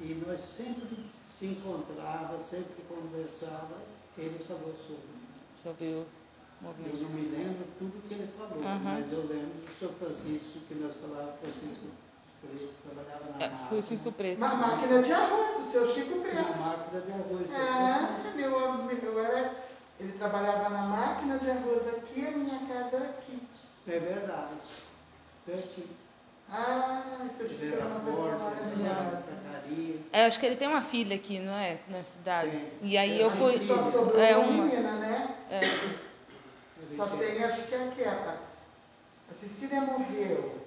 E 0.00 0.22
nós 0.26 0.40
sempre 0.40 0.96
se 1.40 1.46
encontrava, 1.46 2.38
sempre 2.50 2.84
conversava, 2.86 3.76
ele 4.18 4.44
falou 4.46 4.74
sobre. 4.86 5.08
sobre 5.62 5.84
o 5.86 6.04
Eu 6.04 6.06
movimento. 6.60 7.02
não 7.02 7.08
me 7.10 7.28
lembro 7.30 7.66
tudo 7.78 8.06
que 8.06 8.12
ele 8.12 8.28
falou, 8.36 8.62
Aham. 8.62 8.78
mas 9.00 9.10
eu 9.10 9.20
lembro 9.20 9.64
do 9.64 9.78
seu 9.78 9.88
Francisco, 9.94 10.58
que 10.68 10.74
nós 10.74 10.92
falávamos 11.00 11.40
Francisco 11.40 11.86
Preto, 12.42 12.72
trabalhava 12.84 13.24
na 13.24 13.44
É, 13.44 13.48
máquina. 13.48 13.68
fui 13.70 13.82
Cinco 13.82 14.12
Preto. 14.12 14.36
Uma 14.36 14.54
máquina 14.54 15.02
de 15.02 15.12
arroz, 15.12 15.58
o 15.58 15.64
seu 15.72 15.94
Chico 15.94 16.20
Preto. 16.20 16.58
máquina 16.58 17.00
de 17.00 17.12
arroz. 17.12 17.50
É, 17.50 18.36
meu, 18.36 18.58
amigo, 18.72 19.06
eu 19.06 19.18
era, 19.24 19.54
ele 19.98 20.12
trabalhava 20.12 20.68
na 20.68 20.82
máquina 20.82 21.38
de 21.38 21.50
arroz 21.50 21.88
aqui, 21.88 22.26
a 22.26 22.30
minha 22.32 22.58
casa 22.68 22.96
era 22.96 23.08
aqui. 23.10 23.42
É 23.86 23.98
verdade. 23.98 24.56
Pertinho. 25.46 25.88
Ah, 26.52 27.04
É, 30.12 30.22
eu 30.22 30.26
acho 30.26 30.40
que 30.40 30.46
ele 30.46 30.56
tem 30.56 30.66
uma 30.66 30.82
filha 30.82 31.14
aqui, 31.14 31.38
não 31.38 31.54
é? 31.54 31.78
Na 31.88 32.02
cidade. 32.02 32.58
Tem. 32.58 32.70
E 32.82 32.98
aí 32.98 33.10
Tem 33.10 33.20
eu 33.20 33.30
fui. 33.30 33.58
Só 33.58 33.90
sobrou 33.92 34.20
É 34.20 34.36
uma 34.36 34.64
menina, 34.64 34.92
né? 34.96 35.34
É, 35.50 35.60
Só 36.96 37.06
tem, 37.06 37.44
acho 37.44 37.62
que 37.62 37.74
é 37.74 37.84
aquela. 37.88 38.38
A 39.30 39.34
Cecília 39.40 39.80
morreu. 39.80 40.60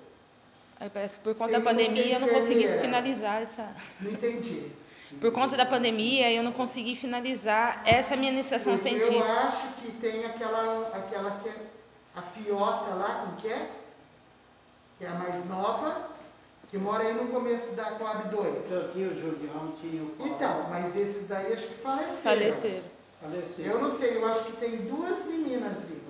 aí 0.79 0.89
parece 0.89 1.17
que 1.17 1.23
por 1.23 1.35
conta 1.35 1.51
Tem 1.51 1.61
da 1.61 1.69
é 1.69 1.73
pandemia 1.73 2.13
eu 2.13 2.19
não 2.21 2.29
consegui 2.29 2.67
finalizar 2.79 3.41
essa. 3.41 3.75
Não 3.99 4.11
entendi. 4.11 4.71
Por 5.19 5.31
conta 5.31 5.57
da 5.57 5.65
pandemia 5.65 6.31
eu 6.31 6.41
não 6.41 6.53
consegui 6.53 6.95
finalizar 6.95 7.83
essa 7.85 8.15
minha 8.15 8.31
iniciação 8.31 8.77
Porque 8.77 8.89
eu 8.89 8.97
científica. 8.99 9.31
acho 9.31 9.67
que 9.81 9.91
tem 9.91 10.25
aquela, 10.25 10.87
aquela 10.87 11.39
que 11.43 11.49
é 11.49 11.55
a 12.15 12.21
Fiota 12.21 12.93
lá, 12.95 13.25
como 13.25 13.35
que 13.37 13.47
é? 13.49 13.69
Que 14.97 15.05
é 15.05 15.07
a 15.07 15.13
mais 15.15 15.45
nova, 15.45 16.09
que 16.69 16.77
mora 16.77 17.03
aí 17.03 17.13
no 17.13 17.27
começo 17.27 17.71
da 17.73 17.91
Coab 17.91 18.29
2. 18.29 18.65
Então 18.65 18.79
aqui 18.81 19.03
o 19.03 19.15
Julião 19.15 19.73
tinha 19.79 20.03
o 20.03 20.09
Paulo. 20.11 20.33
Então, 20.33 20.69
mas 20.69 20.95
esses 20.95 21.27
daí 21.27 21.53
acho 21.53 21.67
que 21.67 21.75
faleceram. 21.75 22.21
Faleceram. 22.21 22.93
Faleceu. 23.23 23.65
Eu 23.65 23.79
não 23.79 23.89
sei, 23.89 24.17
eu 24.17 24.27
acho 24.27 24.43
que 24.45 24.57
tem 24.57 24.77
duas 24.85 25.25
meninas 25.25 25.77
vivas. 25.83 26.03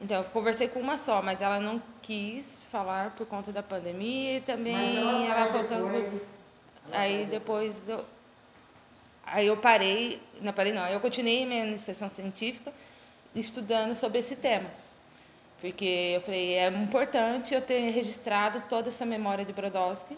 Então, 0.00 0.22
eu 0.22 0.24
conversei 0.24 0.66
com 0.66 0.80
uma 0.80 0.98
só, 0.98 1.22
mas 1.22 1.40
ela 1.40 1.60
não 1.60 1.80
quis 2.02 2.60
falar 2.72 3.10
por 3.10 3.26
conta 3.26 3.52
da 3.52 3.62
pandemia 3.62 4.38
e 4.38 4.40
também 4.40 4.74
Mas 4.74 4.96
ela 4.96 5.24
ela 5.26 5.46
falou 5.46 5.68
que 5.68 5.74
ela 5.74 5.82
não 5.82 5.92
depois. 5.92 6.22
Ela 6.90 7.02
Aí 7.02 7.26
depois 7.26 7.88
eu. 7.88 8.04
Aí 9.24 9.46
eu 9.46 9.56
parei, 9.58 10.20
não 10.40 10.52
parei 10.52 10.72
não, 10.72 10.88
eu 10.88 10.98
continuei 10.98 11.46
minha 11.46 11.64
iniciação 11.64 12.10
científica 12.10 12.72
estudando 13.32 13.94
sobre 13.94 14.18
esse 14.18 14.34
tema. 14.34 14.68
Porque 15.60 16.12
eu 16.14 16.20
falei, 16.22 16.54
é 16.54 16.68
importante 16.68 17.54
eu 17.54 17.60
ter 17.60 17.90
registrado 17.90 18.62
toda 18.68 18.88
essa 18.88 19.04
memória 19.04 19.44
de 19.44 19.52
Brodowski. 19.52 20.16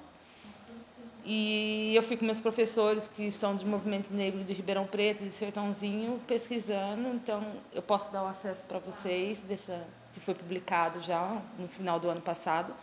E 1.25 1.93
eu 1.95 2.03
fui 2.03 2.17
com 2.17 2.25
meus 2.25 2.41
professores 2.41 3.07
que 3.07 3.31
são 3.31 3.55
de 3.55 3.65
movimento 3.65 4.13
negro 4.13 4.43
de 4.43 4.53
Ribeirão 4.53 4.87
Preto, 4.87 5.23
de 5.23 5.31
Sertãozinho, 5.31 6.21
pesquisando. 6.27 7.09
Então, 7.09 7.45
eu 7.73 7.83
posso 7.83 8.13
dar 8.13 8.25
o 8.25 8.27
acesso 8.27 8.65
para 8.67 8.79
vocês 8.79 9.39
dessa 9.41 9.85
que 10.15 10.21
foi 10.21 10.35
publicado 10.35 11.01
já 11.01 11.41
no 11.59 11.69
final 11.69 11.99
do 11.99 12.09
ano 12.09 12.21
passado, 12.21 12.75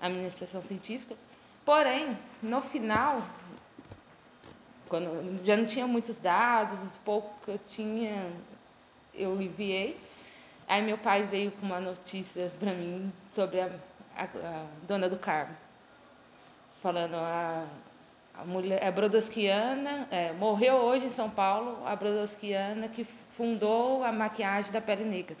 a 0.00 0.08
minha 0.08 0.22
iniciação 0.22 0.62
científica. 0.62 1.16
Porém, 1.64 2.16
no 2.42 2.62
final, 2.62 3.22
quando 4.88 5.44
já 5.44 5.56
não 5.56 5.66
tinha 5.66 5.86
muitos 5.86 6.18
dados, 6.18 6.86
os 6.86 6.98
poucos 6.98 7.32
que 7.44 7.50
eu 7.50 7.60
tinha, 7.70 8.32
eu 9.14 9.40
enviei. 9.40 9.98
Aí 10.72 10.80
meu 10.80 10.96
pai 10.96 11.24
veio 11.24 11.52
com 11.52 11.66
uma 11.66 11.78
notícia 11.78 12.50
para 12.58 12.72
mim 12.72 13.12
sobre 13.34 13.60
a, 13.60 13.68
a, 14.16 14.24
a 14.24 14.64
dona 14.88 15.06
do 15.06 15.18
Carmo, 15.18 15.54
falando 16.82 17.14
a, 17.16 17.66
a 18.38 18.44
mulher, 18.46 18.82
a 18.82 18.90
Brodowskiana, 18.90 20.08
é, 20.10 20.32
morreu 20.32 20.76
hoje 20.76 21.04
em 21.04 21.10
São 21.10 21.28
Paulo, 21.28 21.76
a 21.84 21.94
Brodowskiana 21.94 22.88
que 22.88 23.04
fundou 23.36 24.02
a 24.02 24.10
maquiagem 24.10 24.72
da 24.72 24.80
pele 24.80 25.04
negra. 25.04 25.36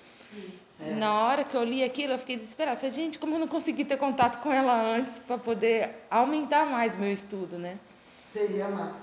Na 0.98 1.22
hora 1.22 1.44
que 1.44 1.56
eu 1.56 1.64
li 1.64 1.82
aquilo, 1.82 2.12
eu 2.12 2.18
fiquei 2.18 2.36
desesperada. 2.36 2.76
Falei, 2.76 2.94
gente, 2.94 3.18
como 3.18 3.36
eu 3.36 3.38
não 3.38 3.48
consegui 3.48 3.86
ter 3.86 3.96
contato 3.96 4.38
com 4.42 4.52
ela 4.52 4.78
antes 4.82 5.18
para 5.20 5.38
poder 5.38 5.96
aumentar 6.10 6.66
mais 6.66 6.94
meu 6.94 7.10
estudo, 7.10 7.56
né? 7.56 7.78
Você 8.30 8.48
ia 8.48 8.66
amar. 8.66 8.96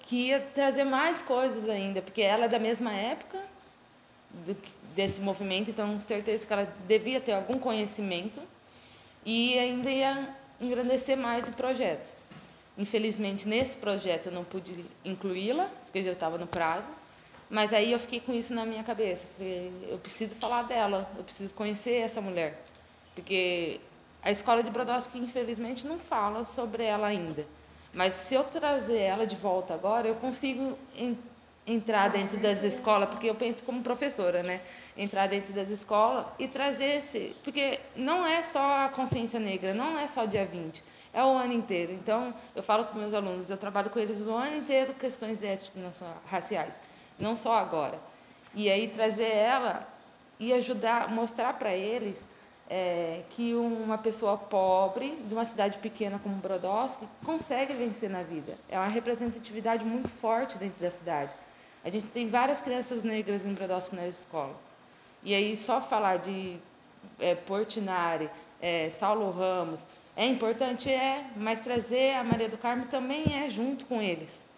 que 0.00 0.30
ia 0.30 0.40
trazer 0.40 0.82
mais 0.82 1.22
coisas 1.22 1.68
ainda, 1.68 2.02
porque 2.02 2.22
ela 2.22 2.46
é 2.46 2.48
da 2.48 2.58
mesma 2.58 2.92
época 2.92 3.52
do 4.46 4.56
desse 4.94 5.20
movimento, 5.20 5.70
então 5.70 5.98
certeza 5.98 6.46
que 6.46 6.52
ela 6.52 6.72
devia 6.86 7.20
ter 7.20 7.32
algum 7.32 7.58
conhecimento 7.58 8.40
e 9.24 9.58
ainda 9.58 9.90
ia 9.90 10.36
engrandecer 10.60 11.16
mais 11.16 11.48
o 11.48 11.52
projeto. 11.52 12.12
Infelizmente, 12.76 13.46
nesse 13.48 13.76
projeto 13.76 14.26
eu 14.26 14.32
não 14.32 14.44
pude 14.44 14.84
incluí-la, 15.04 15.68
porque 15.84 16.02
já 16.02 16.12
estava 16.12 16.38
no 16.38 16.46
prazo, 16.46 16.88
mas 17.48 17.72
aí 17.72 17.92
eu 17.92 17.98
fiquei 17.98 18.20
com 18.20 18.32
isso 18.32 18.54
na 18.54 18.64
minha 18.64 18.82
cabeça. 18.82 19.24
Eu 19.88 19.98
preciso 19.98 20.34
falar 20.36 20.62
dela, 20.64 21.10
eu 21.16 21.24
preciso 21.24 21.54
conhecer 21.54 21.96
essa 21.96 22.20
mulher, 22.20 22.62
porque 23.14 23.80
a 24.22 24.30
escola 24.30 24.62
de 24.62 24.70
Brodowski, 24.70 25.18
infelizmente, 25.18 25.86
não 25.86 25.98
fala 25.98 26.46
sobre 26.46 26.84
ela 26.84 27.06
ainda. 27.06 27.46
Mas 27.92 28.14
se 28.14 28.34
eu 28.34 28.44
trazer 28.44 28.98
ela 28.98 29.26
de 29.26 29.36
volta 29.36 29.74
agora, 29.74 30.08
eu 30.08 30.14
consigo 30.14 30.78
entrar 31.66 32.08
dentro 32.08 32.38
das 32.38 32.64
escolas, 32.64 33.08
porque 33.08 33.30
eu 33.30 33.34
penso 33.34 33.62
como 33.62 33.82
professora, 33.82 34.42
né? 34.42 34.60
Entrar 34.96 35.28
dentro 35.28 35.52
das 35.52 35.70
escolas 35.70 36.26
e 36.38 36.48
trazer 36.48 36.96
esse. 36.96 37.36
Porque 37.44 37.78
não 37.94 38.26
é 38.26 38.42
só 38.42 38.84
a 38.84 38.88
consciência 38.88 39.38
negra, 39.38 39.72
não 39.72 39.98
é 39.98 40.08
só 40.08 40.24
dia 40.24 40.44
20, 40.44 40.82
é 41.12 41.22
o 41.22 41.36
ano 41.36 41.52
inteiro. 41.52 41.92
Então, 41.92 42.34
eu 42.54 42.62
falo 42.62 42.84
com 42.86 42.98
meus 42.98 43.14
alunos, 43.14 43.48
eu 43.48 43.56
trabalho 43.56 43.90
com 43.90 43.98
eles 43.98 44.20
o 44.22 44.32
ano 44.32 44.56
inteiro 44.56 44.94
questões 44.94 45.42
étnicas 45.42 46.02
raciais, 46.26 46.80
não 47.18 47.36
só 47.36 47.54
agora. 47.54 47.98
E 48.54 48.68
aí 48.68 48.88
trazer 48.88 49.32
ela 49.32 49.86
e 50.38 50.52
ajudar, 50.52 51.08
mostrar 51.10 51.52
para 51.54 51.72
eles 51.72 52.16
é, 52.68 53.22
que 53.30 53.54
uma 53.54 53.98
pessoa 53.98 54.36
pobre 54.36 55.16
de 55.26 55.32
uma 55.32 55.44
cidade 55.44 55.78
pequena 55.78 56.18
como 56.18 56.34
Brodowski 56.36 57.06
consegue 57.24 57.74
vencer 57.74 58.10
na 58.10 58.22
vida. 58.22 58.56
É 58.68 58.78
uma 58.78 58.88
representatividade 58.88 59.84
muito 59.84 60.08
forte 60.08 60.58
dentro 60.58 60.80
da 60.80 60.90
cidade. 60.90 61.34
A 61.84 61.90
gente 61.90 62.08
tem 62.08 62.28
várias 62.28 62.60
crianças 62.60 63.02
negras 63.02 63.44
em 63.44 63.52
Brodowski 63.52 63.96
na 63.96 64.06
escola. 64.06 64.54
E 65.22 65.34
aí 65.34 65.56
só 65.56 65.80
falar 65.80 66.18
de 66.18 66.58
é, 67.18 67.34
Portinari, 67.34 68.30
é, 68.60 68.90
Saulo 68.90 69.30
Ramos, 69.30 69.80
é 70.16 70.26
importante, 70.26 70.90
é, 70.90 71.26
mas 71.36 71.58
trazer 71.60 72.14
a 72.14 72.22
Maria 72.24 72.48
do 72.48 72.58
Carmo 72.58 72.86
também 72.86 73.24
é 73.34 73.48
junto 73.48 73.86
com 73.86 74.00
eles. 74.00 74.48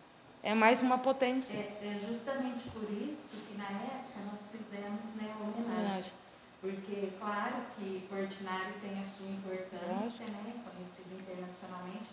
É 0.43 0.53
mais 0.55 0.83
uma 0.83 0.99
potência. 0.99 1.57
É, 1.57 1.79
é 1.83 2.01
justamente 2.07 2.69
por 2.71 2.83
isso 2.83 3.47
que 3.49 3.57
na 3.57 3.65
época 3.65 4.21
nós 4.31 4.41
fizemos 4.51 5.15
né, 5.15 5.33
a 5.33 5.43
homenagem. 5.43 6.13
Porque, 6.61 7.11
claro 7.19 7.57
que 7.77 8.07
Portinari 8.09 8.73
tem 8.81 8.99
a 8.99 9.05
sua 9.05 9.29
importância, 9.29 10.27
né, 10.27 10.55
conhecido 10.65 11.15
internacionalmente, 11.21 12.09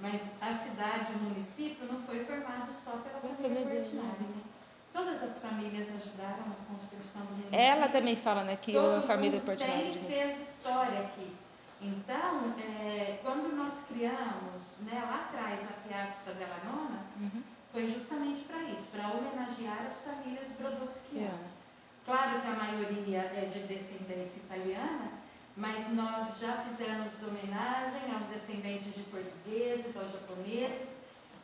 mas 0.00 0.22
a 0.40 0.54
cidade, 0.54 1.12
o 1.12 1.18
município, 1.18 1.86
não 1.86 2.00
foi 2.02 2.24
formado 2.24 2.72
só 2.84 2.92
pela 2.92 3.20
família 3.20 3.62
Portinari. 3.66 4.20
Né? 4.20 4.42
Todas 4.92 5.22
as 5.22 5.38
famílias 5.40 5.88
ajudaram 5.88 6.44
na 6.48 6.54
construção 6.68 7.22
do 7.22 7.30
município. 7.32 7.58
Ela 7.58 7.88
também 7.88 8.16
fala 8.16 8.44
né, 8.44 8.56
que 8.56 8.72
Todo 8.72 8.96
a 8.96 9.02
família 9.02 9.40
Portinari 9.40 9.96
e 9.96 10.06
fez 10.06 10.48
história 10.48 11.00
aqui. 11.00 11.36
Então, 11.80 12.54
é, 12.58 13.18
quando 13.22 13.54
nós 13.54 13.74
criamos 13.88 14.62
né, 14.80 15.00
lá 15.00 15.26
atrás 15.28 15.60
a 15.62 15.88
Piazza 15.88 16.32
della 16.32 16.58
Nona, 16.64 16.98
Uhum. 17.20 17.42
foi 17.72 17.86
justamente 17.92 18.44
para 18.44 18.62
isso, 18.64 18.86
para 18.92 19.08
homenagear 19.10 19.86
as 19.86 20.00
famílias 20.02 20.48
brodowskianas. 20.58 21.58
Claro 22.04 22.40
que 22.40 22.46
a 22.48 22.54
maioria 22.54 23.18
é 23.20 23.50
de 23.52 23.60
descendência 23.60 24.38
italiana, 24.40 25.10
mas 25.56 25.92
nós 25.92 26.38
já 26.40 26.52
fizemos 26.64 26.97
homenagem 27.22 28.12
aos 28.14 28.26
descendentes 28.26 28.94
de 28.94 29.02
portugueses, 29.04 29.96
aos 29.96 30.12
japoneses, 30.12 30.88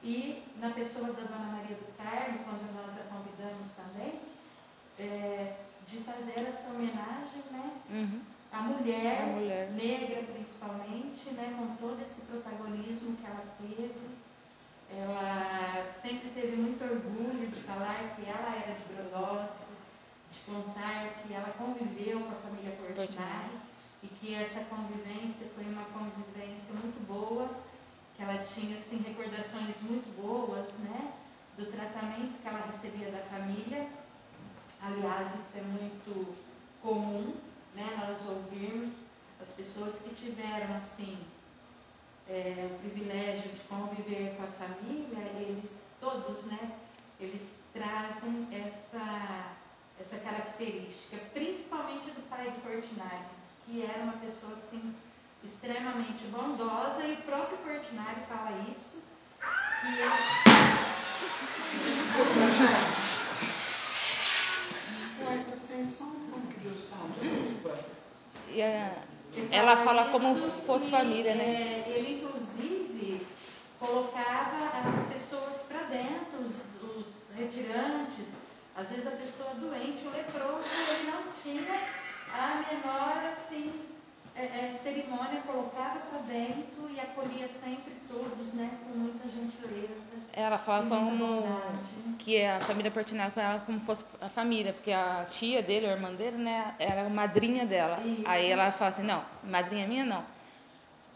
e 0.03 0.43
na 0.61 0.71
pessoa 0.71 1.13
da 1.13 1.23
Dona 1.23 1.53
Maria 1.57 1.77
do 1.77 1.97
Carmo, 1.97 2.39
quando 2.45 2.75
nós 2.75 2.93
a 2.99 3.05
convidamos 3.15 3.71
também, 3.73 4.21
é, 4.99 5.57
de 5.87 5.99
fazer 5.99 6.41
essa 6.49 6.69
homenagem 6.71 7.43
né, 7.51 7.71
Uhum. 7.91 8.21
à 8.53 8.61
mulher, 8.63 9.23
A 9.23 9.27
mulher. 9.27 9.71
negra 9.73 10.23
principalmente, 10.33 11.31
né, 11.33 11.55
com 11.59 11.75
todo 11.77 12.01
esse 12.03 12.21
protagonismo 12.23 13.17
que 13.17 13.27
ela 13.27 13.45
teve. 13.61 14.15
Ela 14.97 15.91
sempre 16.03 16.29
teve 16.31 16.57
muito 16.57 16.83
orgulho 16.85 17.49
de 17.49 17.61
falar 17.63 18.15
que 18.15 18.23
ela 18.29 18.55
era 18.55 18.75
de 18.75 18.85
Brodowski, 18.95 19.65
de 20.33 20.41
contar 20.43 21.15
que 21.23 21.33
ela 21.33 21.53
conviveu 21.59 22.21
com 22.21 22.31
a 22.31 22.35
família 22.35 22.77
Portinari. 22.77 23.64
E 24.05 24.09
que 24.21 24.35
essa 24.35 24.61
convivência 24.65 25.49
foi 25.55 25.65
uma 25.65 25.85
convivência 25.87 26.75
muito 26.75 27.07
boa, 27.07 27.49
que 28.15 28.23
ela 28.23 28.45
tinha 28.45 28.77
assim, 28.77 28.99
recordações 28.99 29.81
muito 29.81 30.15
boas 30.21 30.69
né, 30.81 31.15
do 31.57 31.67
tratamento 31.73 32.39
que 32.41 32.47
ela 32.47 32.67
recebia 32.67 33.11
da 33.11 33.25
família. 33.25 33.89
Aliás, 34.83 35.33
isso 35.33 35.57
é 35.57 35.63
muito 35.63 36.35
comum 36.83 37.35
né, 37.75 37.97
nós 37.99 38.29
ouvirmos 38.29 38.93
as 39.41 39.49
pessoas 39.51 39.99
que 40.01 40.15
tiveram 40.15 40.77
assim 40.77 41.19
é, 42.29 42.71
o 42.71 42.79
privilégio 42.81 43.51
de 43.51 43.61
conviver 43.63 44.37
com 44.37 44.45
a 44.45 44.67
família, 44.67 45.25
eles 45.41 45.85
todos, 45.99 46.45
né, 46.45 46.73
eles 47.19 47.51
trazem 47.73 48.49
essa, 48.53 49.53
essa 49.99 50.19
característica, 50.19 51.17
principalmente 51.33 52.11
do 52.11 52.29
pai 52.29 52.51
de 52.51 52.61
Portinari, 52.61 53.25
que 53.67 53.83
era 53.83 54.03
uma 54.03 54.15
pessoa 54.15 54.55
assim 54.55 54.95
extremamente 55.43 56.25
bondosa 56.27 57.05
e 57.05 57.15
o 57.15 57.23
próprio 57.23 57.59
Portinari 57.59 58.21
fala 58.29 58.51
isso, 58.71 59.03
que 59.81 59.87
ele 59.89 60.03
ela 69.51 69.77
fala 69.77 70.11
como 70.11 70.35
fosse 70.67 70.89
família, 70.89 71.35
né? 71.35 71.45
é, 71.45 71.89
ele, 71.89 72.23
inclusive, 72.23 73.27
colocava 73.79 74.67
as 74.89 75.13
pessoas 75.13 75.63
para 75.69 75.83
dentro, 75.85 76.41
os, 76.41 76.83
os 76.83 77.35
retirantes, 77.37 78.27
às 78.77 78.89
vezes 78.89 79.07
a 79.07 79.13
pessoa 79.13 79.55
doente, 79.55 80.07
o 80.07 80.11
leproso, 80.11 80.67
ele 80.91 81.11
não 81.11 81.33
tinha 81.43 82.04
a 82.35 82.65
menor 82.69 83.33
assim, 83.33 83.73
é, 84.35 84.67
é, 84.67 84.73
cerimônia, 84.73 85.41
colocava 85.47 86.01
para 86.01 86.19
dentro 86.21 86.91
e 86.93 86.99
acolhia 86.99 87.49
sempre 87.49 87.93
todos, 88.09 88.53
né, 88.53 88.71
com 88.85 88.99
muita 88.99 89.29
gentileza. 89.29 90.15
Ela 90.33 90.59
fala 90.59 90.87
como 90.87 91.45
que 92.19 92.45
a 92.45 92.59
família 92.61 92.91
Portinari 92.91 93.31
com 93.31 93.41
ela 93.41 93.61
como 93.61 93.79
fosse 93.81 94.05
a 94.21 94.29
família, 94.29 94.73
porque 94.73 94.91
a 94.91 95.25
tia 95.31 95.63
dele, 95.63 95.87
a 95.87 95.93
irmã 95.93 96.13
dele, 96.13 96.39
né, 96.39 96.75
era 96.81 97.07
a 97.07 97.09
madrinha 97.09 97.65
dela. 97.65 98.01
Isso. 98.05 98.23
Aí 98.25 98.51
ela 98.51 98.73
fala 98.73 98.91
assim, 98.91 99.05
não, 99.05 99.23
madrinha 99.45 99.87
minha 99.87 100.05
não. 100.05 100.21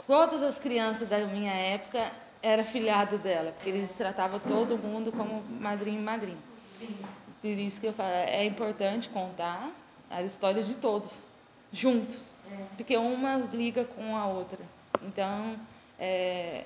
Todas 0.07 0.43
as 0.43 0.59
crianças 0.59 1.11
da 1.11 1.19
minha 1.27 1.53
época 1.53 2.13
era 2.41 2.63
filhado 2.63 3.19
dela, 3.19 3.51
porque 3.53 3.69
eles 3.69 3.91
tratavam 3.99 4.39
todo 4.39 4.79
mundo 4.79 5.11
como 5.11 5.43
madrinho 5.61 5.99
e 5.99 6.03
madrinha. 6.03 6.39
Sim. 6.79 6.97
Por 7.41 7.49
isso 7.49 7.81
que 7.81 7.89
eu 7.89 7.93
falo, 7.93 8.11
é 8.11 8.45
importante 8.45 9.09
contar 9.09 9.69
as 10.11 10.27
histórias 10.27 10.67
de 10.67 10.75
todos, 10.75 11.27
juntos. 11.73 12.19
É. 12.51 12.65
Porque 12.77 12.97
uma 12.97 13.37
liga 13.53 13.85
com 13.85 14.17
a 14.17 14.27
outra. 14.27 14.59
Então, 15.03 15.57
é, 15.99 16.65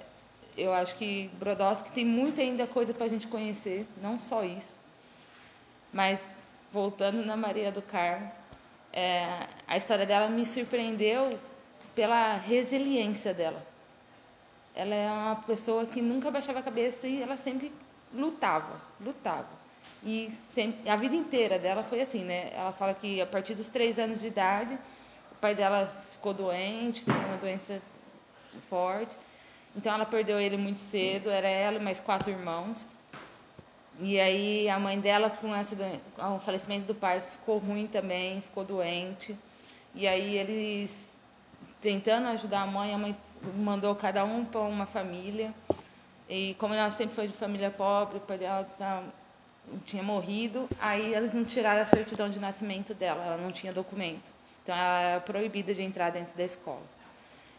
eu 0.57 0.73
acho 0.73 0.97
que 0.97 1.31
Brodowski 1.39 1.91
tem 1.93 2.05
muita 2.05 2.43
ainda 2.43 2.67
coisa 2.67 2.93
para 2.93 3.07
a 3.07 3.09
gente 3.09 3.27
conhecer, 3.27 3.87
não 4.01 4.19
só 4.19 4.45
isso. 4.45 4.79
Mas, 5.93 6.21
voltando 6.73 7.25
na 7.25 7.37
Maria 7.37 7.73
do 7.73 7.83
Carmo, 7.83 8.31
é, 8.93 9.47
a 9.67 9.77
história 9.77 10.07
dela 10.07 10.29
me 10.29 10.45
surpreendeu 10.45 11.39
pela 11.95 12.35
resiliência 12.35 13.33
dela. 13.35 13.63
Ela 14.75 14.95
é 14.95 15.11
uma 15.11 15.37
pessoa 15.37 15.85
que 15.85 16.01
nunca 16.01 16.31
baixava 16.31 16.61
a 16.61 16.63
cabeça 16.63 17.07
e 17.07 17.23
ela 17.23 17.37
sempre 17.37 17.73
lutava, 18.13 18.81
lutava. 19.01 19.49
E 20.05 20.33
sempre, 20.55 20.89
a 20.89 20.97
vida 20.97 21.15
inteira 21.15 21.59
dela 21.59 21.85
foi 21.85 22.01
assim, 22.01 22.25
né? 22.25 22.51
Ela 22.53 22.73
fala 22.73 22.93
que 22.93 23.21
a 23.21 23.27
partir 23.27 23.55
dos 23.55 23.69
três 23.69 23.99
anos 23.99 24.21
de 24.21 24.27
idade, 24.27 24.77
o 25.31 25.35
pai 25.37 25.55
dela 25.55 25.87
ficou 26.13 26.35
doente, 26.35 27.05
teve 27.05 27.19
uma 27.19 27.37
doença 27.37 27.81
forte. 28.69 29.17
Então 29.77 29.95
ela 29.95 30.05
perdeu 30.05 30.41
ele 30.41 30.57
muito 30.57 30.81
cedo, 30.81 31.31
era 31.31 31.49
ela 31.49 31.79
e 31.79 31.83
mais 31.83 32.01
quatro 32.01 32.31
irmãos. 32.31 32.89
E 34.01 34.19
aí 34.19 34.69
a 34.69 34.79
mãe 34.79 34.99
dela, 34.99 35.31
com 35.31 35.55
essa, 35.55 35.77
o 36.19 36.39
falecimento 36.41 36.87
do 36.87 36.95
pai, 36.95 37.21
ficou 37.21 37.59
ruim 37.59 37.87
também, 37.87 38.41
ficou 38.41 38.65
doente. 38.65 39.37
E 39.95 40.09
aí 40.09 40.37
eles 40.37 41.15
tentando 41.81 42.29
ajudar 42.29 42.63
a 42.63 42.67
mãe, 42.67 42.95
a 42.95 42.99
mãe 42.99 43.17
mandou 43.57 43.95
cada 43.95 44.25
um 44.25 44.45
para 44.45 44.61
uma 44.61 44.87
família. 44.87 45.55
E 46.29 46.55
como 46.59 46.75
ela 46.75 46.91
sempre 46.91 47.15
foi 47.15 47.29
de 47.29 47.35
família 47.35 47.71
pobre, 47.71 48.17
o 48.17 48.21
pai 48.21 48.39
dela 48.39 48.65
tá, 48.79 49.03
tinha 49.85 50.03
morrido, 50.03 50.69
aí 50.81 51.15
eles 51.15 51.33
não 51.33 51.45
tiraram 51.45 51.83
a 51.83 51.87
certidão 51.87 52.29
de 52.29 52.39
nascimento 52.39 52.95
dela, 52.95 53.25
ela 53.25 53.37
não 53.37 53.51
tinha 53.51 53.73
documento. 53.73 54.33
Então 54.63 54.75
ela 54.75 55.01
era 55.01 55.21
proibida 55.21 55.75
de 55.75 55.83
entrar 55.83 56.11
dentro 56.11 56.37
da 56.37 56.45
escola. 56.45 56.83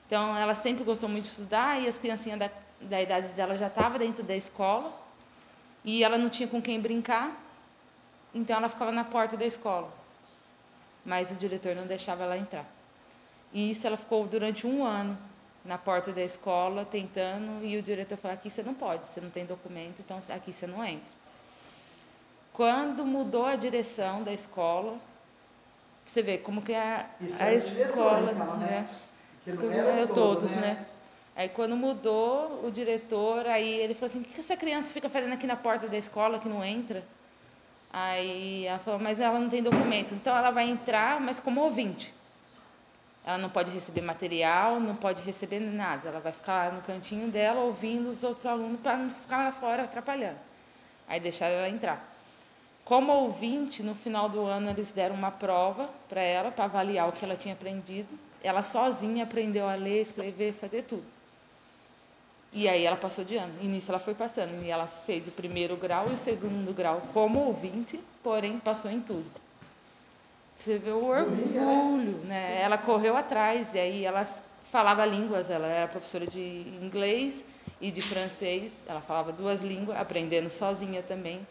Então 0.05 0.35
ela 0.37 0.55
sempre 0.55 0.83
gostou 0.83 1.09
muito 1.09 1.23
de 1.23 1.29
estudar 1.29 1.81
e 1.81 1.87
as 1.87 1.97
criancinhas 1.97 2.39
da, 2.39 2.49
da 2.81 3.01
idade 3.01 3.29
dela 3.29 3.57
já 3.57 3.67
estavam 3.67 3.97
dentro 3.97 4.23
da 4.23 4.35
escola 4.35 4.93
e 5.83 6.03
ela 6.03 6.17
não 6.17 6.29
tinha 6.29 6.47
com 6.47 6.61
quem 6.61 6.79
brincar, 6.79 7.37
então 8.33 8.57
ela 8.57 8.69
ficava 8.69 8.91
na 8.91 9.03
porta 9.03 9.35
da 9.35 9.45
escola. 9.45 9.91
Mas 11.05 11.31
o 11.31 11.35
diretor 11.35 11.75
não 11.75 11.85
deixava 11.85 12.23
ela 12.23 12.37
entrar. 12.37 12.65
E 13.51 13.71
isso 13.71 13.85
ela 13.85 13.97
ficou 13.97 14.25
durante 14.25 14.65
um 14.65 14.83
ano 14.85 15.17
na 15.65 15.77
porta 15.77 16.11
da 16.11 16.23
escola 16.23 16.85
tentando 16.85 17.63
e 17.65 17.77
o 17.77 17.83
diretor 17.83 18.17
falou: 18.17 18.35
aqui 18.35 18.49
você 18.49 18.63
não 18.63 18.73
pode, 18.73 19.05
você 19.05 19.19
não 19.19 19.29
tem 19.29 19.45
documento, 19.45 19.99
então 19.99 20.19
aqui 20.29 20.53
você 20.53 20.65
não 20.65 20.83
entra. 20.83 21.22
Quando 22.53 23.03
mudou 23.03 23.45
a 23.45 23.55
direção 23.55 24.23
da 24.23 24.31
escola, 24.31 24.99
você 26.05 26.21
vê 26.21 26.37
como 26.37 26.61
que 26.61 26.73
a, 26.73 27.07
Isso 27.19 27.41
a 27.41 27.49
diretor, 27.49 27.81
escola, 27.81 28.31
então, 28.31 28.57
né? 28.57 28.87
né? 29.45 29.55
Não 29.55 29.71
era 29.71 30.07
todo, 30.07 30.13
todos, 30.13 30.51
né? 30.51 30.61
né? 30.61 30.85
Aí 31.35 31.49
quando 31.49 31.75
mudou 31.75 32.63
o 32.63 32.69
diretor, 32.69 33.47
aí 33.47 33.67
ele 33.79 33.95
falou 33.95 34.05
assim, 34.05 34.21
o 34.21 34.23
que 34.23 34.39
essa 34.39 34.55
criança 34.55 34.93
fica 34.93 35.09
fazendo 35.09 35.33
aqui 35.33 35.47
na 35.47 35.55
porta 35.55 35.87
da 35.87 35.97
escola 35.97 36.37
que 36.37 36.47
não 36.47 36.63
entra? 36.63 37.03
Aí 37.91 38.65
ela 38.65 38.77
falou, 38.79 38.99
mas 38.99 39.19
ela 39.19 39.39
não 39.39 39.49
tem 39.49 39.63
documento. 39.63 40.13
Então 40.13 40.35
ela 40.35 40.51
vai 40.51 40.69
entrar, 40.69 41.19
mas 41.19 41.39
como 41.39 41.61
ouvinte. 41.61 42.13
Ela 43.25 43.37
não 43.39 43.49
pode 43.49 43.71
receber 43.71 44.01
material, 44.01 44.79
não 44.79 44.95
pode 44.95 45.23
receber 45.23 45.59
nada. 45.59 46.09
Ela 46.09 46.19
vai 46.19 46.31
ficar 46.31 46.71
no 46.71 46.81
cantinho 46.81 47.29
dela 47.31 47.61
ouvindo 47.61 48.09
os 48.11 48.23
outros 48.23 48.45
alunos 48.45 48.79
para 48.81 48.97
não 48.97 49.09
ficar 49.09 49.37
lá 49.37 49.51
fora 49.51 49.83
atrapalhando. 49.83 50.37
Aí 51.07 51.19
deixaram 51.19 51.55
ela 51.55 51.69
entrar. 51.69 52.12
Como 52.85 53.13
ouvinte, 53.13 53.81
no 53.81 53.95
final 53.95 54.27
do 54.27 54.45
ano 54.45 54.69
eles 54.69 54.91
deram 54.91 55.15
uma 55.15 55.31
prova 55.31 55.89
para 56.09 56.21
ela, 56.21 56.51
para 56.51 56.65
avaliar 56.65 57.07
o 57.07 57.13
que 57.13 57.23
ela 57.23 57.35
tinha 57.35 57.53
aprendido. 57.53 58.09
Ela 58.43 58.61
sozinha 58.61 59.23
aprendeu 59.23 59.67
a 59.67 59.75
ler, 59.75 60.01
escrever, 60.01 60.53
fazer 60.53 60.83
tudo. 60.83 61.05
E 62.51 62.67
aí 62.67 62.83
ela 62.85 62.97
passou 62.97 63.23
de 63.23 63.35
ano. 63.35 63.53
E 63.61 63.67
nisso 63.67 63.89
ela 63.89 63.99
foi 63.99 64.13
passando. 64.13 64.63
E 64.63 64.69
ela 64.69 64.85
fez 65.05 65.27
o 65.27 65.31
primeiro 65.31 65.77
grau 65.77 66.11
e 66.11 66.13
o 66.13 66.17
segundo 66.17 66.73
grau 66.73 67.01
como 67.13 67.39
ouvinte, 67.39 67.99
porém 68.21 68.59
passou 68.59 68.91
em 68.91 68.99
tudo. 68.99 69.25
Você 70.59 70.77
vê 70.77 70.91
o 70.91 71.05
orgulho, 71.05 72.19
né? 72.25 72.61
Ela 72.61 72.77
correu 72.77 73.17
atrás 73.17 73.73
e 73.73 73.79
aí 73.79 74.05
ela 74.05 74.25
falava 74.71 75.05
línguas. 75.05 75.49
Ela 75.49 75.67
era 75.67 75.87
professora 75.87 76.27
de 76.27 76.65
inglês 76.81 77.43
e 77.81 77.89
de 77.89 78.01
francês. 78.01 78.71
Ela 78.87 79.01
falava 79.01 79.31
duas 79.31 79.61
línguas, 79.61 79.97
aprendendo 79.97 80.51
sozinha 80.51 81.01
também. 81.01 81.45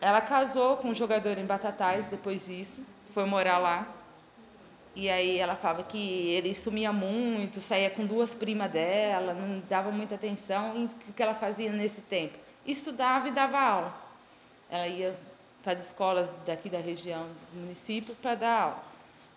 Ela 0.00 0.20
casou 0.20 0.76
com 0.76 0.88
um 0.88 0.94
jogador 0.94 1.38
em 1.38 1.46
Batatais 1.46 2.06
depois 2.06 2.44
disso, 2.44 2.80
foi 3.12 3.24
morar 3.24 3.58
lá. 3.58 3.86
E 4.94 5.10
aí 5.10 5.38
ela 5.38 5.54
falava 5.54 5.82
que 5.82 6.30
ele 6.30 6.54
sumia 6.54 6.92
muito, 6.92 7.60
saía 7.60 7.90
com 7.90 8.06
duas 8.06 8.34
primas 8.34 8.70
dela, 8.70 9.34
não 9.34 9.62
dava 9.68 9.90
muita 9.90 10.14
atenção. 10.14 10.74
E 10.76 10.84
o 11.10 11.12
que 11.12 11.22
ela 11.22 11.34
fazia 11.34 11.70
nesse 11.70 12.00
tempo? 12.00 12.38
Estudava 12.66 13.28
e 13.28 13.30
dava 13.30 13.58
aula. 13.58 13.94
Ela 14.70 14.88
ia 14.88 15.18
para 15.62 15.74
as 15.74 15.86
escolas 15.86 16.30
daqui 16.46 16.70
da 16.70 16.78
região 16.78 17.26
do 17.52 17.60
município 17.60 18.14
para 18.16 18.34
dar 18.36 18.60
aula. 18.62 18.84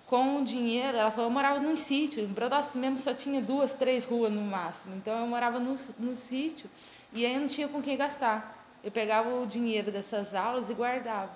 Com 0.08 0.38
o 0.38 0.43
dinheiro, 0.43 0.98
ela 0.98 1.12
falou, 1.12 1.26
eu 1.28 1.34
morava 1.34 1.60
num 1.60 1.76
sítio, 1.76 2.24
em 2.24 2.28
Brodowski 2.28 2.78
mesmo 2.78 2.98
só 2.98 3.13
tinha 3.13 3.41
duas, 3.41 3.74
três 3.74 4.06
ruas 4.06 4.32
no 4.32 4.41
máximo. 4.41 4.95
Então 4.95 5.19
eu 5.19 5.28
morava 5.28 5.60
no 5.60 6.15
sítio 6.15 6.69
e 7.13 7.26
aí 7.26 7.34
eu 7.34 7.41
não 7.41 7.48
tinha 7.48 7.67
com 7.67 7.82
quem 7.82 7.98
gastar. 7.98 8.59
Eu 8.84 8.92
pegava 8.92 9.30
o 9.30 9.46
dinheiro 9.46 9.92
dessas 9.92 10.34
aulas 10.34 10.70
e 10.70 10.74
guardava. 10.74 11.32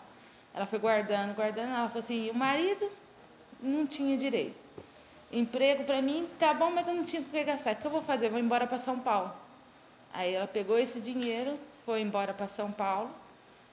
Ela 0.53 0.65
foi 0.65 0.79
guardando, 0.79 1.35
guardando. 1.35 1.69
Ela 1.69 1.87
falou 1.87 1.99
assim: 1.99 2.29
o 2.29 2.35
marido 2.35 2.89
não 3.61 3.85
tinha 3.85 4.17
direito. 4.17 4.55
Emprego 5.31 5.83
para 5.83 6.01
mim, 6.01 6.29
tá 6.37 6.53
bom, 6.53 6.69
mas 6.69 6.87
eu 6.87 6.93
não 6.93 7.03
tinha 7.03 7.21
com 7.21 7.29
que 7.29 7.43
gastar. 7.43 7.73
O 7.73 7.75
que 7.77 7.85
eu 7.85 7.91
vou 7.91 8.03
fazer? 8.03 8.27
Eu 8.27 8.31
vou 8.31 8.39
embora 8.39 8.67
para 8.67 8.77
São 8.77 8.99
Paulo. 8.99 9.33
Aí 10.13 10.33
ela 10.33 10.47
pegou 10.47 10.77
esse 10.77 11.01
dinheiro, 11.01 11.59
foi 11.85 12.01
embora 12.01 12.33
para 12.33 12.47
São 12.47 12.71
Paulo. 12.71 13.09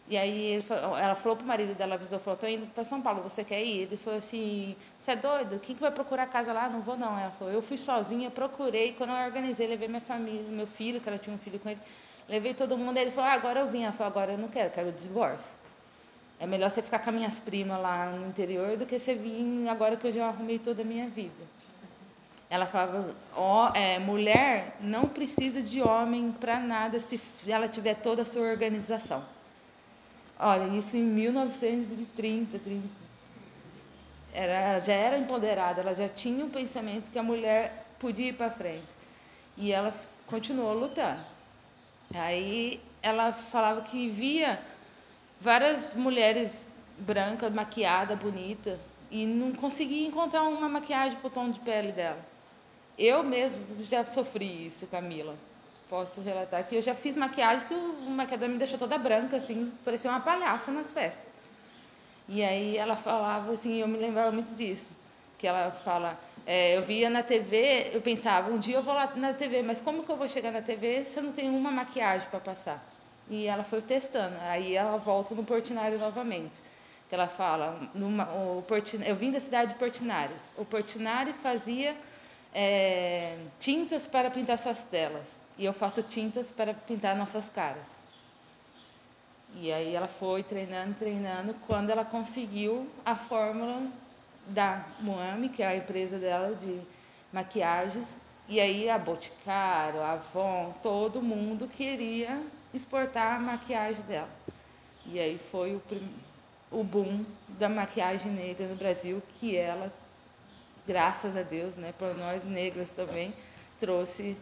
E 0.09 0.17
aí 0.17 0.61
falou, 0.63 0.99
ela 0.99 1.15
falou 1.15 1.37
pro 1.37 1.47
marido 1.47 1.73
dela, 1.75 1.95
avisou, 1.95 2.19
falou, 2.19 2.37
tô 2.37 2.47
indo 2.47 2.67
para 2.75 2.83
São 2.83 3.01
Paulo, 3.01 3.23
você 3.23 3.45
quer 3.45 3.63
ir? 3.63 3.83
Ele 3.83 3.97
falou 3.97 4.19
assim, 4.19 4.75
você 4.99 5.13
é 5.13 5.17
doido? 5.17 5.61
Quem 5.61 5.77
que 5.77 5.81
vai 5.81 5.93
procurar 5.93 6.27
casa 6.27 6.53
lá? 6.53 6.69
Não 6.69 6.81
vou 6.81 6.97
não. 6.97 7.17
Ela 7.17 7.31
falou, 7.31 7.55
eu 7.55 7.63
fui 7.63 7.77
sozinha, 7.77 8.29
procurei, 8.29 8.93
quando 8.95 9.11
eu 9.11 9.25
organizei, 9.25 9.69
levei 9.69 9.87
minha 9.87 10.01
família, 10.01 10.43
meu 10.49 10.67
filho, 10.67 11.01
que 11.01 11.09
ela 11.09 11.19
tinha 11.19 11.37
um 11.37 11.39
filho 11.39 11.61
com 11.61 11.69
ele, 11.69 11.81
levei 12.31 12.55
todo 12.55 12.79
mundo, 12.79 12.97
ele 12.97 13.11
falou, 13.11 13.29
ah, 13.29 13.35
agora 13.35 13.61
eu 13.61 13.69
vim. 13.69 13.83
Ela 13.83 13.93
falou, 13.93 14.13
agora 14.13 14.33
eu 14.33 14.39
não 14.39 14.49
quero, 14.49 14.71
quero 14.71 14.91
o 14.91 14.93
divórcio. 14.93 15.53
É 16.39 16.47
melhor 16.47 16.71
você 16.71 16.81
ficar 16.81 17.01
com 17.01 17.11
as 17.11 17.17
minhas 17.17 17.39
primas 17.41 17.79
lá 17.83 18.07
no 18.07 18.29
interior 18.29 18.77
do 18.77 18.87
que 18.87 18.99
você 18.99 19.15
vir 19.15 19.69
agora 19.69 19.97
que 19.97 20.07
eu 20.07 20.13
já 20.13 20.29
arrumei 20.29 20.59
toda 20.59 20.81
a 20.83 20.85
minha 20.85 21.09
vida. 21.09 21.45
Ela 22.49 22.67
falava, 22.67 23.15
ó, 23.37 23.73
é, 23.75 23.99
mulher 23.99 24.77
não 24.81 25.07
precisa 25.07 25.61
de 25.61 25.83
homem 25.83 26.33
para 26.33 26.59
nada 26.59 26.99
se 26.99 27.21
ela 27.47 27.69
tiver 27.69 27.95
toda 27.95 28.23
a 28.23 28.25
sua 28.25 28.43
organização. 28.43 29.23
Olha, 30.39 30.67
isso 30.77 30.97
em 30.97 31.05
1930, 31.05 32.59
30. 32.59 32.89
Era, 34.33 34.81
já 34.81 34.95
era 34.95 35.19
empoderada, 35.19 35.81
ela 35.81 35.95
já 35.95 36.09
tinha 36.09 36.45
um 36.45 36.49
pensamento 36.49 37.11
que 37.11 37.19
a 37.19 37.23
mulher 37.23 37.87
podia 37.99 38.29
ir 38.29 38.33
para 38.33 38.51
frente. 38.51 38.89
E 39.57 39.73
ela 39.73 39.93
continuou 40.27 40.73
lutando. 40.73 41.21
Aí 42.15 42.81
ela 43.03 43.33
falava 43.33 43.83
que 43.83 44.09
via 44.09 44.61
várias 45.41 45.95
mulheres 45.95 46.71
brancas, 46.99 47.53
maquiada, 47.53 48.17
bonita, 48.17 48.79
e 49.11 49.25
não 49.27 49.53
conseguia 49.53 50.07
encontrar 50.07 50.43
uma 50.43 50.69
maquiagem 50.69 51.19
para 51.19 51.29
o 51.29 51.31
tom 51.31 51.51
de 51.51 51.61
pele 51.61 51.93
dela. 51.93 52.19
Eu 52.99 53.23
mesmo 53.23 53.83
já 53.83 54.05
sofri 54.05 54.67
isso, 54.67 54.87
Camila. 54.87 55.37
Posso 55.89 56.21
relatar 56.21 56.63
que 56.69 56.77
eu 56.77 56.83
já 56.83 56.95
fiz 56.95 57.17
maquiagem 57.17 57.67
que 57.67 57.75
o 57.75 58.11
maquiador 58.11 58.49
me 58.49 58.59
deixou 58.59 58.79
toda 58.79 58.99
branca, 58.99 59.37
assim, 59.37 59.73
parecia 59.85 60.11
uma 60.11 60.21
palhaça 60.21 60.71
nas 60.71 60.93
festas. 60.93 61.25
E 62.29 62.45
aí 62.45 62.77
ela 62.77 62.95
falava 62.95 63.53
assim, 63.53 63.79
eu 63.79 63.89
me 63.89 63.99
lembrava 63.99 64.31
muito 64.31 64.55
disso, 64.55 64.93
que 65.41 65.47
ela 65.47 65.71
fala, 65.71 66.21
é, 66.47 66.77
eu 66.77 66.83
via 66.83 67.09
na 67.09 67.23
TV, 67.23 67.91
eu 67.95 68.03
pensava, 68.03 68.51
um 68.51 68.59
dia 68.59 68.77
eu 68.77 68.83
vou 68.83 68.93
lá 68.93 69.11
na 69.17 69.33
TV, 69.33 69.63
mas 69.63 69.81
como 69.81 70.05
que 70.05 70.13
eu 70.13 70.17
vou 70.19 70.29
chegar 70.29 70.51
na 70.53 70.61
TV 70.61 71.07
se 71.07 71.19
eu 71.19 71.23
não 71.23 71.33
tenho 71.33 71.57
uma 71.57 71.71
maquiagem 71.71 72.29
para 72.29 72.39
passar? 72.39 72.85
E 73.29 73.47
ela 73.47 73.65
foi 73.65 73.81
testando, 73.81 74.37
aí 74.43 74.75
ela 74.75 74.99
volta 74.99 75.35
no 75.35 75.43
Portinari 75.43 75.97
novamente, 75.97 76.53
que 77.09 77.15
ela 77.15 77.27
fala, 77.27 77.89
numa, 77.95 78.25
o 78.35 78.63
Portinari, 78.69 79.09
eu 79.09 79.17
vim 79.17 79.31
da 79.31 79.41
cidade 79.41 79.73
de 79.73 79.79
Portinari, 79.79 80.35
o 80.59 80.65
Portinari 80.65 81.33
fazia 81.43 81.97
é, 82.53 83.39
tintas 83.59 84.07
para 84.07 84.31
pintar 84.31 84.59
suas 84.59 84.83
telas, 84.83 85.27
e 85.57 85.65
eu 85.65 85.73
faço 85.73 86.03
tintas 86.03 86.51
para 86.51 86.75
pintar 86.75 87.17
nossas 87.17 87.49
caras. 87.49 87.99
E 89.55 89.73
aí 89.73 89.95
ela 89.95 90.07
foi 90.07 90.43
treinando, 90.43 90.95
treinando, 90.95 91.55
quando 91.67 91.89
ela 91.89 92.05
conseguiu 92.05 92.87
a 93.05 93.17
fórmula 93.17 93.91
da 94.51 94.85
Moami, 95.01 95.49
que 95.49 95.63
é 95.63 95.67
a 95.67 95.77
empresa 95.77 96.19
dela 96.19 96.55
de 96.55 96.81
maquiagens, 97.33 98.17
e 98.49 98.59
aí 98.59 98.91
a 98.91 98.99
Boticário, 98.99 100.01
a 100.01 100.13
Avon, 100.13 100.75
todo 100.83 101.23
mundo 101.23 101.69
queria 101.69 102.43
exportar 102.75 103.37
a 103.37 103.39
maquiagem 103.39 104.03
dela. 104.03 104.29
E 105.07 105.19
aí 105.19 105.39
foi 105.39 105.75
o, 105.77 105.83
o 106.71 106.83
boom 106.83 107.25
da 107.49 107.69
maquiagem 107.69 108.33
negra 108.33 108.67
no 108.67 108.75
Brasil, 108.75 109.23
que 109.39 109.57
ela, 109.57 109.93
graças 110.87 111.37
a 111.37 111.43
Deus, 111.43 111.77
né, 111.77 111.95
para 111.97 112.15
nós 112.15 112.45
negras 112.45 112.91
também, 112.91 113.33
trouxe. 113.79 114.37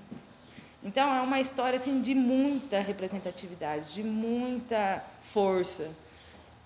Então 0.82 1.06
é 1.14 1.20
uma 1.20 1.40
história 1.40 1.76
assim 1.76 2.00
de 2.00 2.14
muita 2.14 2.80
representatividade, 2.80 3.92
de 3.92 4.02
muita 4.02 5.04
força. 5.22 5.90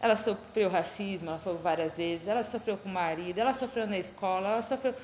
Ela 0.02 0.16
sofreu 0.16 0.68
racismo, 0.68 1.30
ela 1.30 1.38
foi 1.38 1.56
várias 1.56 1.96
vezes, 1.96 2.26
ela 2.26 2.42
sofreu 2.42 2.76
com 2.76 2.88
o 2.88 2.92
marido, 2.92 3.38
ela 3.38 3.54
sofreu 3.54 3.86
na 3.86 3.96
escola, 3.96 4.48
ela 4.48 4.62
sofreu 4.62 4.94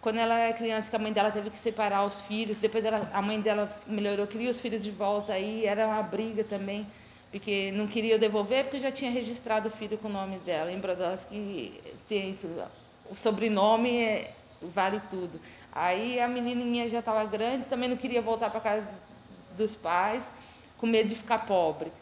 quando 0.00 0.16
ela 0.18 0.38
era 0.38 0.56
criança, 0.56 0.88
que 0.88 0.96
a 0.96 0.98
mãe 0.98 1.12
dela 1.12 1.30
teve 1.30 1.50
que 1.50 1.58
separar 1.58 2.06
os 2.06 2.20
filhos, 2.22 2.56
depois 2.56 2.84
ela, 2.84 3.10
a 3.12 3.20
mãe 3.20 3.38
dela 3.40 3.70
melhorou, 3.86 4.26
queria 4.26 4.50
os 4.50 4.60
filhos 4.60 4.82
de 4.82 4.90
volta 4.90 5.34
aí, 5.34 5.66
era 5.66 5.86
uma 5.86 6.02
briga 6.02 6.42
também, 6.42 6.86
porque 7.30 7.70
não 7.72 7.86
queria 7.86 8.18
devolver 8.18 8.64
porque 8.64 8.78
já 8.78 8.90
tinha 8.90 9.10
registrado 9.10 9.68
o 9.68 9.70
filho 9.70 9.98
com 9.98 10.08
o 10.08 10.10
nome 10.10 10.38
dela. 10.38 10.72
Em 10.72 10.78
Brodowski 10.80 11.80
tem 12.08 12.30
isso, 12.30 12.48
o 13.10 13.14
sobrenome 13.14 13.98
é, 13.98 14.34
vale 14.62 15.00
tudo. 15.10 15.38
Aí 15.70 16.18
a 16.18 16.26
menininha 16.26 16.88
já 16.88 17.00
estava 17.00 17.24
grande, 17.26 17.66
também 17.66 17.88
não 17.88 17.96
queria 17.96 18.22
voltar 18.22 18.50
para 18.50 18.60
casa 18.60 18.88
dos 19.54 19.76
pais, 19.76 20.32
com 20.78 20.86
medo 20.86 21.10
de 21.10 21.14
ficar 21.14 21.40
pobre. 21.46 21.92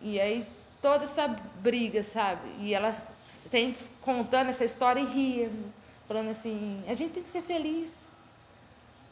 E 0.00 0.20
aí 0.20 0.46
toda 0.82 1.04
essa 1.04 1.28
briga, 1.62 2.02
sabe? 2.02 2.50
E 2.60 2.74
ela 2.74 2.92
sempre 3.32 3.86
contando 4.02 4.50
essa 4.50 4.64
história 4.64 5.00
e 5.00 5.06
ria, 5.06 5.50
falando 6.06 6.30
assim: 6.30 6.82
a 6.86 6.94
gente 6.94 7.14
tem 7.14 7.22
que 7.22 7.30
ser 7.30 7.42
feliz, 7.42 7.90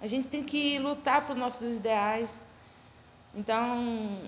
a 0.02 0.09
gente 0.09 0.26
tem 0.26 0.42
que 0.42 0.78
lutar 0.78 1.24
por 1.26 1.37
nossos 1.37 1.76
ideais. 1.76 2.38
Então, 3.35 4.18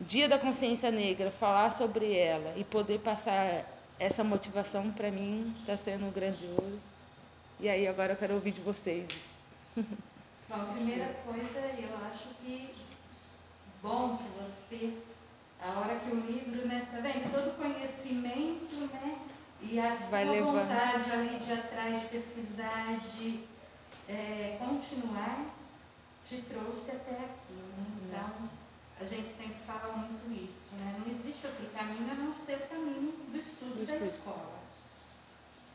Dia 0.00 0.26
da 0.26 0.38
Consciência 0.38 0.90
Negra, 0.90 1.30
falar 1.30 1.70
sobre 1.70 2.16
ela 2.16 2.54
e 2.56 2.64
poder 2.64 3.00
passar 3.00 3.66
essa 3.98 4.24
motivação 4.24 4.90
para 4.90 5.10
mim 5.10 5.54
está 5.60 5.76
sendo 5.76 6.10
grandioso. 6.10 6.80
E 7.60 7.68
aí 7.68 7.86
agora 7.86 8.14
eu 8.14 8.16
quero 8.16 8.34
ouvir 8.34 8.52
de 8.52 8.62
vocês. 8.62 9.06
Bom, 9.76 10.56
a 10.56 10.72
primeira 10.72 11.04
coisa, 11.26 11.58
eu 11.58 11.94
acho 12.10 12.28
que 12.42 12.74
bom 13.82 14.16
que 14.16 14.24
você 14.40 14.94
a 15.62 15.78
hora 15.78 15.98
que 16.00 16.10
o 16.10 16.20
livro, 16.20 16.66
né, 16.66 16.78
está 16.82 16.98
vendo? 17.00 17.30
Todo 17.32 17.56
conhecimento, 17.56 18.74
né? 18.92 19.18
E 19.62 19.78
a 19.78 19.94
Vai 20.10 20.24
tua 20.24 20.32
levando. 20.34 20.52
vontade 20.68 21.12
ali 21.12 21.38
de 21.38 21.52
atrás, 21.52 22.00
de 22.00 22.08
pesquisar, 22.08 22.96
de 23.14 23.44
é, 24.08 24.56
continuar, 24.58 25.44
te 26.26 26.40
trouxe 26.42 26.90
até 26.90 27.12
aqui. 27.12 27.52
Né? 27.52 27.86
Então, 28.06 28.48
a 29.00 29.04
gente 29.04 29.30
sempre 29.30 29.56
fala 29.66 29.92
muito 29.96 30.32
isso, 30.32 30.74
né? 30.76 30.96
Não 30.98 31.12
existe 31.12 31.46
outro 31.46 31.66
caminho 31.74 32.10
a 32.10 32.14
não 32.14 32.34
ser 32.34 32.54
o 32.56 32.68
caminho 32.68 33.12
do 33.28 33.36
estudo 33.38 33.74
Do 33.80 33.86
da 33.86 33.92
estudo. 33.96 34.14
escola. 34.14 34.60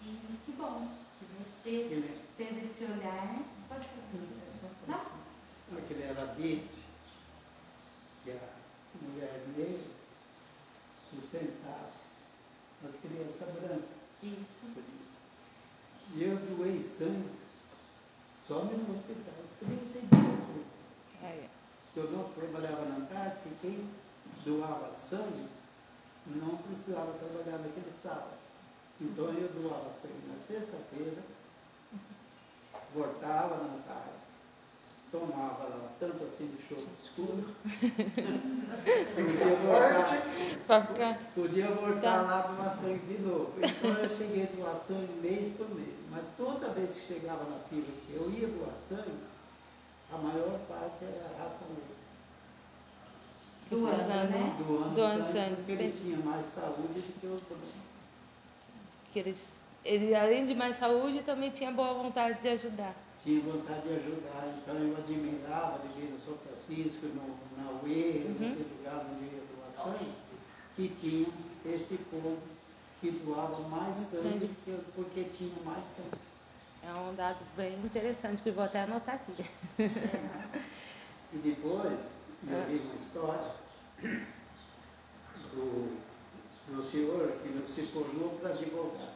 E 0.02 0.38
que 0.46 0.52
bom 0.54 0.88
que 1.20 1.26
você 1.44 2.04
teve 2.38 2.62
esse 2.64 2.84
olhar. 2.86 3.38
Pode 3.70 3.88
falar. 4.88 5.06
Não? 5.72 5.78
Aquele 5.80 6.04
ela 6.04 6.36
disse 6.38 6.84
que 8.24 8.32
a 8.32 8.38
mulher 9.06 9.42
negra 9.56 9.96
sustentava 11.10 11.92
as 12.88 12.96
crianças 12.98 13.56
brancas. 13.56 13.96
Isso. 14.24 14.66
E 16.14 16.24
eu 16.24 16.38
doei 16.38 16.84
sangue 16.98 17.30
só 18.48 18.64
no 18.64 18.96
hospital, 18.96 19.34
32 19.60 20.10
vezes. 20.10 20.66
Aí, 21.24 21.50
Eu 21.96 22.12
não 22.12 22.30
trabalhava 22.30 22.86
na 22.86 23.06
tarde, 23.08 23.40
porque 23.42 23.68
quem 23.68 23.90
doava 24.44 24.92
sangue 24.92 25.48
não 26.28 26.58
precisava 26.58 27.14
trabalhar 27.14 27.58
naquele 27.60 27.92
sábado. 27.92 28.38
Então 29.02 29.26
eu 29.26 29.50
doava 29.50 29.92
sangue 30.02 30.28
na 30.28 30.40
sexta-feira, 30.40 31.22
voltava 32.94 33.58
na 33.58 33.82
tarde, 33.88 34.26
tomava 35.20 35.90
tanto 36.00 36.24
assim 36.26 36.48
de 36.48 36.62
choro 36.68 36.88
escuro, 37.04 37.56
podia 39.16 39.56
voltar, 39.56 40.88
ficar. 40.88 41.18
podia 41.34 41.68
voltar 41.72 42.02
Tá. 42.02 42.22
lá 42.22 42.42
para 42.44 42.52
doar 42.54 42.72
sangue 42.78 43.00
de 43.16 43.22
novo. 43.24 43.54
Então 43.58 43.92
eu 43.92 44.10
cheguei 44.18 44.44
a 44.44 44.56
doar 44.58 44.76
sangue 44.76 45.14
mês 45.22 45.54
por 45.58 45.70
mês. 45.74 45.94
Mas 46.12 46.24
toda 46.38 46.70
vez 46.70 46.92
que 46.92 47.14
chegava 47.14 47.44
na 47.46 47.58
fila 47.70 47.86
que 48.06 48.14
eu 48.14 48.30
ia 48.32 48.48
doar 48.48 48.76
sangue, 48.76 49.18
a 50.14 50.18
maior 50.18 50.60
parte 50.68 51.04
era 51.04 51.26
a 51.34 51.44
raça 51.44 51.66
negra. 51.70 51.96
Doando, 53.70 54.30
né? 54.32 54.56
Doando, 54.60 54.96
Doando 54.96 55.24
sangue, 55.26 55.34
sangue. 55.40 55.56
porque 55.56 55.72
eles 55.72 56.00
tinham 56.02 56.22
mais 56.22 56.46
saúde 56.54 57.00
do 57.00 57.20
que 57.20 57.26
os 57.28 57.42
brancos. 57.42 57.70
Que 59.12 59.20
eles, 59.20 59.40
ele, 59.84 60.14
além 60.14 60.46
de 60.46 60.54
mais 60.54 60.76
saúde, 60.78 61.24
também 61.24 61.50
tinha 61.50 61.72
boa 61.72 61.94
vontade 61.94 62.40
de 62.42 62.48
ajudar. 62.50 62.94
Tinha 63.26 63.42
vontade 63.42 63.82
de 63.88 63.96
ajudar, 63.96 64.54
então 64.56 64.76
eu 64.76 64.96
admirava 64.96 65.80
no 65.80 66.20
São 66.20 66.38
Francisco, 66.38 67.08
no, 67.08 67.36
na 67.58 67.72
UE, 67.82 68.24
Uhum. 68.24 68.34
naquele 68.40 68.70
lugar 68.78 69.06
onde 69.12 69.26
ia 69.26 69.42
sangue, 69.76 70.12
que 70.76 70.90
tinha 70.90 71.28
esse 71.76 71.98
povo 72.12 72.38
que 73.02 73.12
doava 73.12 73.60
mais 73.68 73.98
sangue, 74.10 74.50
Sangue. 74.66 74.82
porque, 74.96 75.24
tinha 75.26 75.52
mais 75.64 75.84
sangue. 75.96 76.20
É 76.84 77.00
um 77.00 77.16
dado 77.16 77.40
bem 77.58 77.74
interessante 77.84 78.44
que 78.44 78.50
eu 78.50 78.54
vou 78.54 78.64
até 78.64 78.84
anotar 78.84 79.16
aqui. 79.16 79.44
E 81.34 81.38
depois 81.38 81.92
eu 81.92 82.66
vi 82.70 82.76
uma 82.76 82.96
história 82.96 83.52
do, 85.52 85.98
do 86.68 86.84
senhor 86.84 87.32
que 87.44 87.50
não 87.50 87.68
se 87.68 87.88
formou 87.88 88.30
para 88.40 88.52
advogado. 88.52 89.15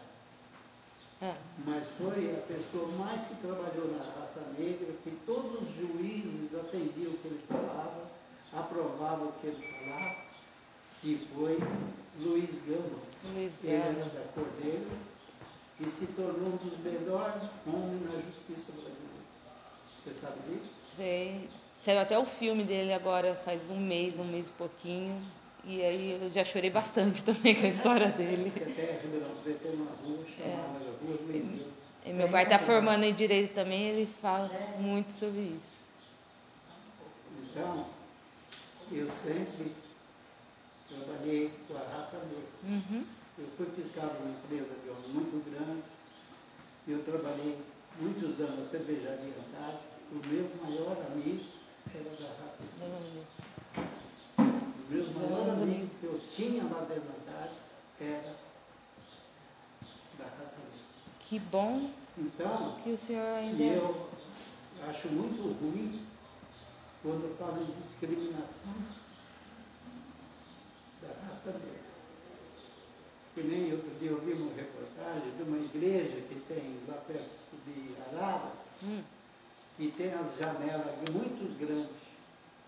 É. 1.22 1.34
mas 1.66 1.86
foi 1.98 2.32
a 2.34 2.42
pessoa 2.48 2.88
mais 2.98 3.28
que 3.28 3.36
trabalhou 3.36 3.92
na 3.92 4.04
raça 4.04 4.42
negra, 4.58 4.94
que 5.04 5.12
todos 5.26 5.62
os 5.68 5.76
juízes 5.76 6.56
atendiam 6.58 7.12
o 7.12 7.18
que 7.18 7.28
ele 7.28 7.42
falava, 7.46 8.10
aprovavam 8.54 9.28
o 9.28 9.34
que 9.34 9.48
ele 9.48 9.68
falava, 9.86 10.16
que 11.02 11.28
foi 11.36 11.58
Luiz 12.20 12.50
Gama. 12.66 13.00
Luiz 13.34 13.54
Ele 13.64 13.74
era 13.74 13.92
Gama. 13.94 14.06
da 14.12 14.22
cor 14.34 14.46
dele 14.62 14.88
e 15.82 15.86
se 15.90 16.08
tornou 16.08 16.54
um 16.54 16.58
dos 16.58 16.80
melhores 16.80 17.44
homens 17.68 18.02
na 18.04 18.12
justiça 18.22 18.72
brasileira. 18.72 19.20
Você 20.04 20.14
sabe 20.22 20.40
disso? 20.48 20.70
Sei. 20.96 21.50
Saiu 21.84 22.00
até 22.00 22.18
o 22.20 22.26
filme 22.26 22.64
dele 22.66 22.94
agora, 22.94 23.36
faz 23.46 23.70
um 23.70 23.78
mês, 23.80 24.18
um 24.20 24.26
mês 24.26 24.50
e 24.50 24.52
pouquinho. 24.52 25.22
E 25.65 25.82
aí 25.84 26.19
eu 26.22 26.30
já 26.30 26.43
chorei 26.43 26.69
bastante 26.69 27.24
também 27.26 27.56
com 27.56 27.65
a 27.65 27.69
história 27.69 28.10
dele. 28.10 28.52
Gama. 30.38 31.80
E 32.06 32.13
meu 32.13 32.30
pai 32.30 32.43
está 32.43 32.58
formando 32.58 33.04
em 33.04 33.13
direito 33.13 33.54
também, 33.54 33.89
ele 33.89 34.10
fala 34.22 34.50
muito 34.80 35.12
sobre 35.19 35.41
isso. 35.41 35.74
Então, 37.43 37.86
eu 38.91 39.08
sempre 39.24 39.72
trabalhei 40.88 41.52
com 41.67 41.76
a 41.76 41.82
raça 41.82 42.17
negra. 42.17 42.43
Uhum. 42.63 43.06
Eu 43.38 43.48
fui 43.58 43.67
fiscal 43.76 44.10
de 44.10 44.17
uma 44.24 44.32
empresa 44.32 44.76
de 44.84 44.89
óleo 44.89 45.10
muito 45.10 45.50
grande. 45.50 45.84
Eu 46.88 47.04
trabalhei 47.04 47.58
muitos 48.00 48.39
anos 48.39 48.60
na 48.60 48.65
cervejaria 48.65 49.34
Antártica. 49.48 50.00
O 50.12 50.28
meu 50.28 50.50
maior 50.63 50.98
amigo 51.12 51.45
era 51.93 52.10
da 52.10 52.28
raça 52.28 52.63
negra. 52.80 53.24
Meu 54.89 55.06
maior 55.12 55.49
amigo 55.52 55.88
que 55.99 56.06
eu 56.06 56.19
tinha 56.36 56.63
da 56.63 56.78
Antártica 56.78 57.54
era 58.02 58.36
da 60.17 60.25
raça 60.25 60.58
negra. 60.58 60.80
Que 61.19 61.39
bom 61.39 61.91
Então, 62.17 62.75
que 62.84 62.91
o 62.91 62.97
senhor 62.97 63.25
ainda. 63.38 63.63
eu 63.63 64.10
acho 64.89 65.08
muito 65.10 65.41
ruim 65.62 66.06
quando 67.04 67.38
falam 67.38 67.62
em 67.62 67.82
discriminação 67.82 68.73
da 71.02 71.08
raça 71.28 71.52
negra. 71.52 71.80
que 73.36 73.43
nem 73.43 73.71
outro 73.71 73.91
dia 73.99 74.10
eu 74.10 74.19
vi 74.21 74.34
uma 74.34 74.54
reportagem 74.56 75.32
de 75.38 75.43
uma 75.43 75.58
igreja 75.60 76.19
que 76.28 76.36
tem 76.47 76.80
lá 76.88 76.95
perto 77.08 77.56
de 77.65 77.95
Araras, 78.17 78.60
Hum. 78.84 79.02
e 79.78 79.91
tem 79.91 80.12
as 80.13 80.36
janelas 80.38 80.95
muito 81.13 81.58
grandes 81.60 81.95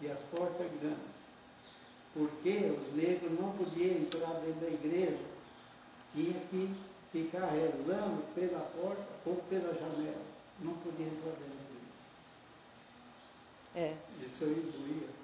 e 0.02 0.08
as 0.08 0.20
portas 0.30 0.68
grandes. 0.80 1.11
Porque 2.14 2.50
os 2.50 2.94
negros 2.94 3.40
não 3.40 3.52
podiam 3.54 3.98
entrar 3.98 4.34
dentro 4.42 4.60
da 4.60 4.68
igreja, 4.68 5.24
tinha 6.14 6.40
que 6.50 6.70
ficar 7.12 7.46
rezando 7.48 8.24
pela 8.36 8.60
porta 8.60 9.06
ou 9.26 9.36
pela 9.50 9.74
janela. 9.74 10.22
Não 10.60 10.74
podia 10.74 11.06
entrar 11.06 11.32
dentro 11.32 11.56
da 13.74 13.80
igreja. 13.80 13.96
É. 13.96 13.96
Isso 14.26 14.44
aí 14.44 14.56
doía. 14.56 15.22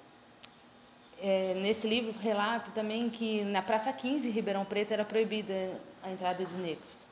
É, 1.20 1.54
nesse 1.54 1.86
livro 1.86 2.18
relata 2.18 2.70
também 2.70 3.10
que 3.10 3.42
na 3.44 3.60
Praça 3.60 3.92
15, 3.92 4.28
em 4.28 4.30
Ribeirão 4.30 4.64
Preto, 4.64 4.92
era 4.92 5.04
proibida 5.04 5.78
a 6.02 6.10
entrada 6.10 6.44
de 6.44 6.56
negros. 6.56 7.08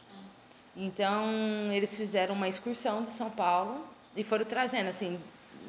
Então, 0.76 1.72
eles 1.72 1.96
fizeram 1.96 2.34
uma 2.34 2.48
excursão 2.48 3.02
de 3.02 3.08
São 3.08 3.30
Paulo 3.30 3.84
e 4.14 4.22
foram 4.22 4.44
trazendo, 4.44 4.88
assim, 4.88 5.18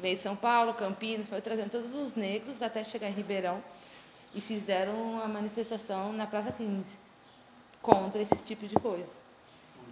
veio 0.00 0.16
São 0.16 0.36
Paulo, 0.36 0.74
Campinas, 0.74 1.26
foram 1.26 1.42
trazendo 1.42 1.70
todos 1.70 1.94
os 1.94 2.14
negros 2.14 2.62
até 2.62 2.84
chegar 2.84 3.08
em 3.08 3.14
Ribeirão 3.14 3.62
e 4.38 4.40
fizeram 4.40 4.94
uma 5.14 5.26
manifestação 5.26 6.12
na 6.12 6.24
Praça 6.24 6.52
15 6.52 6.84
contra 7.82 8.22
esse 8.22 8.44
tipo 8.44 8.68
de 8.68 8.76
coisa. 8.76 9.16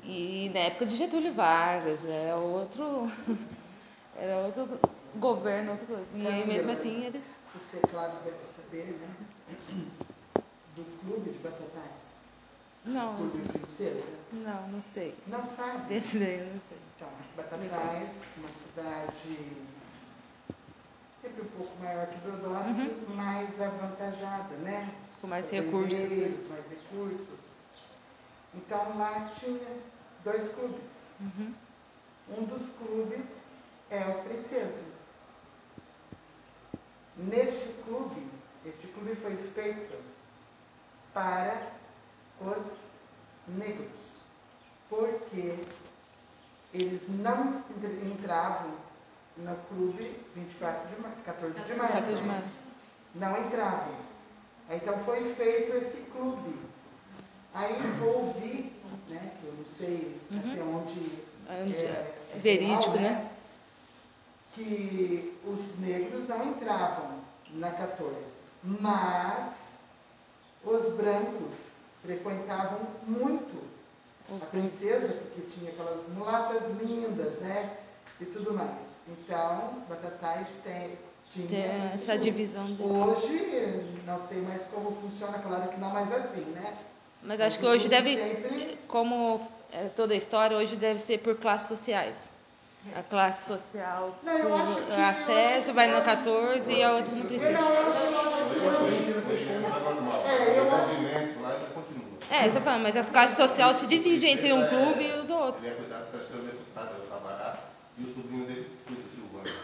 E 0.04 0.50
na 0.54 0.60
época 0.60 0.86
de 0.86 0.96
Getúlio 0.96 1.34
Vargas, 1.34 1.98
é 2.06 2.32
outro. 2.32 3.10
Era 4.16 4.38
outro 4.46 4.78
governo, 5.16 5.72
outra 5.72 5.86
coisa. 5.86 6.06
E 6.14 6.26
aí 6.28 6.46
mesmo 6.46 6.70
assim 6.70 7.04
eles. 7.04 7.40
Você, 7.54 7.80
claro, 7.88 8.12
deve 8.24 8.40
saber, 8.44 8.86
né? 9.00 9.08
Do 10.76 10.84
clube 11.00 11.30
de 11.30 11.38
batatais. 11.38 12.06
Não, 12.84 13.16
Clube 13.16 13.48
Princesa. 13.48 14.04
não, 14.32 14.68
não 14.68 14.82
sei. 14.82 15.12
Não 15.26 15.44
sabe? 15.44 15.88
Desse 15.88 16.20
daí 16.20 16.38
não 16.38 16.60
sei. 16.68 16.78
Então, 16.94 17.08
Batatais, 17.36 18.22
uma 18.38 18.52
cidade 18.52 19.38
sempre 21.26 21.42
um 21.42 21.58
pouco 21.58 21.76
maior 21.82 22.06
que 22.06 22.16
Brodowski, 22.18 23.06
mais 23.14 23.60
avantajada, 23.60 24.54
né? 24.58 24.88
Uhum. 24.88 25.20
Com 25.22 25.26
mais 25.26 25.50
recursos, 25.50 26.10
né? 26.10 26.38
Mais 26.50 26.64
recursos. 26.68 27.38
Então 28.54 28.96
lá 28.98 29.30
tinha 29.38 29.66
dois 30.24 30.48
clubes. 30.52 31.16
Uhum. 31.20 31.52
Um 32.38 32.44
dos 32.44 32.68
clubes 32.78 33.44
é 33.90 34.00
o 34.06 34.22
Princesa. 34.24 34.82
Neste 37.16 37.66
clube, 37.84 38.26
este 38.64 38.86
clube 38.88 39.14
foi 39.16 39.36
feito 39.54 39.96
para 41.14 41.72
os 42.40 42.66
negros, 43.48 44.20
porque 44.90 45.58
eles 46.74 47.08
não 47.08 47.46
en- 47.48 48.12
entravam 48.12 48.74
no 49.36 49.54
clube 49.68 50.16
24 50.34 50.88
de 50.94 51.00
março, 51.02 51.18
14 51.24 51.60
de 51.60 51.74
março. 51.74 51.92
14 51.94 52.14
de 52.16 52.22
março. 52.22 52.48
Não 53.14 53.46
entravam. 53.46 53.94
Então 54.70 54.98
foi 55.00 55.22
feito 55.34 55.76
esse 55.76 55.96
clube. 56.12 56.54
Aí 57.54 57.74
ouvi, 58.04 58.72
né, 59.08 59.32
que 59.40 59.46
eu 59.46 59.54
não 59.54 59.64
sei 59.78 60.20
até 60.30 60.62
onde 60.62 61.26
Onde- 61.48 61.76
é, 61.76 62.14
é 62.34 62.38
verídico, 62.38 62.90
real, 62.96 63.00
né? 63.12 63.30
Que 64.54 65.38
os 65.44 65.78
negros 65.78 66.26
não 66.28 66.42
entravam 66.50 67.20
na 67.50 67.70
14, 67.70 68.14
mas 68.62 69.68
os 70.64 70.96
brancos 70.96 71.54
frequentavam 72.02 72.80
muito 73.06 73.64
a 74.42 74.46
princesa, 74.46 75.08
porque 75.12 75.42
tinha 75.52 75.70
aquelas 75.70 76.08
mulatas 76.08 76.70
lindas, 76.80 77.38
né? 77.40 77.76
E 78.20 78.24
tudo 78.24 78.52
mais. 78.54 78.85
Então, 79.08 79.74
Batatais 79.88 80.48
tem, 80.64 80.98
tinha 81.32 81.46
Tem 81.48 81.64
essa 81.94 82.12
clube. 82.12 82.18
divisão 82.30 82.66
de. 82.66 82.82
Hoje, 82.82 83.84
não 84.04 84.18
sei 84.18 84.40
mais 84.42 84.64
como 84.64 84.96
funciona, 85.00 85.38
claro 85.38 85.68
que 85.68 85.78
não 85.80 85.90
mais 85.90 86.12
assim, 86.12 86.40
né? 86.46 86.74
Mas 87.22 87.40
acho 87.40 87.58
que 87.58 87.66
hoje 87.66 87.88
deve, 87.88 88.16
Sempre, 88.16 88.78
como 88.88 89.40
é, 89.72 89.84
toda 89.88 90.14
a 90.14 90.16
história, 90.16 90.56
hoje 90.56 90.76
deve 90.76 90.98
ser 91.00 91.18
por 91.18 91.36
classes 91.36 91.68
sociais. 91.68 92.30
A 92.94 93.02
classe 93.02 93.48
social 93.48 94.14
Não, 94.22 94.32
eu 94.32 94.54
acho 94.54 94.82
que 94.86 94.92
acesso 94.92 95.62
hoje 95.66 95.72
vai 95.72 95.88
no 95.88 95.94
pode- 95.94 96.04
14 96.04 96.72
e 96.72 96.82
a 96.84 96.92
outra 96.92 97.10
não 97.14 97.22
eu 97.22 97.26
precisa. 97.26 97.52
não, 97.52 97.74
eu, 97.74 97.82
eu 97.82 98.20
acho 98.20 98.84
é. 98.84 98.96
É, 100.26 100.58
eu. 100.60 100.66
É, 102.30 102.46
eu 102.48 102.52
tô 102.52 102.60
falando, 102.60 102.82
mas 102.82 102.96
as 102.96 103.08
classes 103.10 103.36
sociais 103.36 103.76
se 103.78 103.86
dividem 103.88 104.32
entre 104.32 104.52
um 104.52 104.66
clube 104.66 105.04
e 105.04 105.12
o 105.20 105.24
do 105.24 105.34
outro. 105.34 105.64
Ele 105.66 105.74
é 105.74 105.76
cuidado 105.76 106.10
para 106.10 106.20
ser 106.20 106.36
deputado, 106.36 106.90
eu 106.96 107.06
trabalhar, 107.08 107.45
e 107.98 108.02
o 108.04 108.14
sobrinho 108.14 108.46
dele 108.46 108.70
cuida 108.86 109.02
do 109.02 109.10
Silvano. 109.14 109.56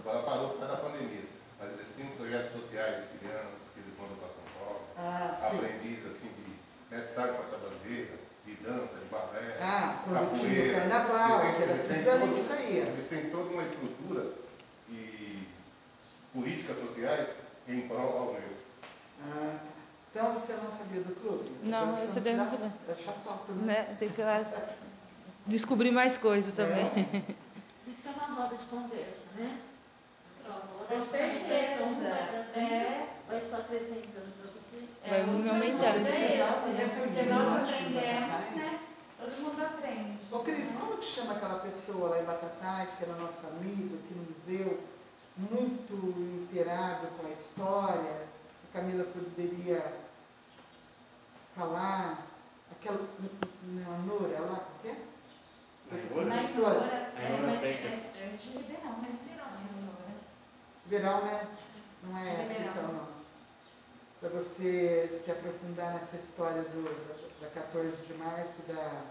Agora 0.00 0.22
parou 0.22 0.48
por 0.50 0.58
causa 0.60 0.74
da 0.76 0.80
pandemia. 0.82 1.24
Mas 1.60 1.72
eles 1.72 1.88
têm 1.96 2.06
projetos 2.16 2.52
sociais 2.62 3.04
de 3.12 3.18
crianças 3.18 3.60
que 3.74 3.80
eles 3.80 3.92
mandam 3.98 4.16
para 4.16 4.28
São 4.28 4.46
Paulo. 4.56 4.80
Ah. 4.96 5.38
Aprendiz, 5.42 5.98
assim, 6.06 6.30
de 6.38 6.94
mestre 6.94 7.14
para 7.14 7.56
a 7.56 7.60
bandeira, 7.60 8.14
de 8.46 8.54
dança, 8.56 8.94
de 8.96 9.04
balé, 9.10 9.56
Ah, 9.60 10.02
capoeira. 10.06 10.78
carnaval, 10.80 11.44
Eles 11.44 11.56
têm- 11.58 11.68
eles 11.68 11.88
têm 11.88 12.04
todo- 12.04 12.34
que 12.34 12.40
saía. 12.42 12.82
Eles 12.84 13.08
têm 13.08 13.30
toda 13.30 13.50
uma 13.50 13.62
estrutura 13.64 14.32
e 14.88 15.46
políticas 16.32 16.76
sociais 16.78 17.28
em 17.66 17.80
prol 17.88 18.18
ao 18.18 18.32
negro. 18.34 18.56
Ah, 19.20 19.56
então 20.10 20.32
você 20.32 20.52
não 20.54 20.70
sabia 20.70 21.00
do 21.02 21.14
clube? 21.20 21.50
Não, 21.64 21.96
Você 21.96 22.06
sabia. 22.14 22.40
Achar 22.40 23.12
foto, 23.24 23.52
né? 23.52 23.66
Né? 23.66 23.96
Tem 23.98 24.08
que 24.10 24.22
lá 24.22 24.44
descobrir 25.46 25.90
mais 25.90 26.16
coisas 26.16 26.54
também. 26.54 26.84
Isso 26.86 27.16
é 27.16 27.47
roda 28.38 28.56
de 28.56 28.64
conversa, 28.66 29.24
né? 29.36 29.60
Com 30.88 31.06
certeza. 31.06 32.08
É. 32.54 33.06
vai 33.28 33.42
só 33.50 33.56
acrescentando 33.56 34.32
para 34.40 34.50
você. 34.52 34.88
Vai 35.06 35.24
o 35.24 35.50
aumentando. 35.50 36.06
É 36.06 36.34
isso, 36.34 36.80
é 36.80 36.88
porque 36.88 37.22
nós 37.24 37.48
aprendemos, 37.48 38.28
Batatais. 38.30 38.56
né? 38.56 38.78
Todo 39.18 39.42
mundo 39.42 39.62
aprende. 39.62 40.18
Ô 40.30 40.38
Cris, 40.38 40.72
como 40.78 40.96
que 40.98 41.04
chama 41.04 41.34
aquela 41.34 41.58
pessoa 41.58 42.10
lá 42.10 42.20
em 42.20 42.24
Batatais, 42.24 42.94
que 42.96 43.04
era 43.04 43.14
nosso 43.14 43.46
amigo 43.48 43.96
aqui 43.96 44.14
no 44.14 44.24
museu, 44.24 44.80
muito 45.36 46.46
inteirado 46.46 47.08
com 47.18 47.26
a 47.26 47.30
história? 47.30 48.28
A 48.70 48.72
Camila 48.72 49.04
poderia 49.04 49.92
falar. 51.54 52.26
Aquela. 52.70 53.00
Não, 53.64 53.94
a 53.94 53.98
Nora 53.98 54.40
lá, 54.40 54.64
que 54.80 54.88
é? 54.88 54.96
Nora? 55.90 56.24
Na 56.26 56.36
Professora. 56.36 57.08
Ignora, 57.18 57.66
é, 57.66 58.07
É, 58.38 58.46
é 58.46 58.52
de 58.52 58.58
Ribeirão, 58.58 58.98
né? 58.98 59.18
Ignora. 59.26 60.14
Verão, 60.86 61.24
né? 61.24 61.48
Não 62.02 62.16
é 62.18 62.32
essa 62.32 62.42
Ribeirão. 62.42 62.72
então, 62.72 62.92
não. 62.92 63.08
Para 64.20 64.28
você 64.30 65.20
se 65.24 65.30
aprofundar 65.30 65.94
nessa 65.94 66.16
história 66.16 66.62
do, 66.62 66.82
da, 67.40 67.46
da 67.46 67.52
14 67.54 67.96
de 68.06 68.14
março 68.14 68.62
da, 68.62 69.02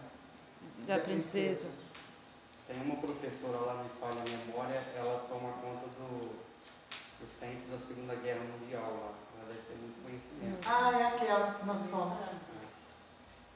Da 0.85 0.99
princesa. 0.99 1.67
Tem 2.67 2.81
uma 2.81 2.97
professora 2.97 3.57
lá, 3.59 3.83
me 3.83 3.89
falha 4.01 4.19
a 4.19 4.25
memória, 4.25 4.83
ela 4.97 5.25
toma 5.29 5.53
conta 5.61 5.87
do, 5.87 6.35
do 7.19 7.27
centro 7.39 7.69
da 7.71 7.77
Segunda 7.79 8.15
Guerra 8.15 8.41
Mundial 8.43 8.81
lá. 8.83 9.13
Ela 9.39 9.47
deve 9.47 9.61
ter 9.61 9.75
muito 9.75 10.03
conhecimento. 10.03 10.67
Ah, 10.67 10.99
é 10.99 11.07
aquela 11.07 11.53
que 11.53 11.65
nós 11.65 11.87
fomos. 11.87 12.17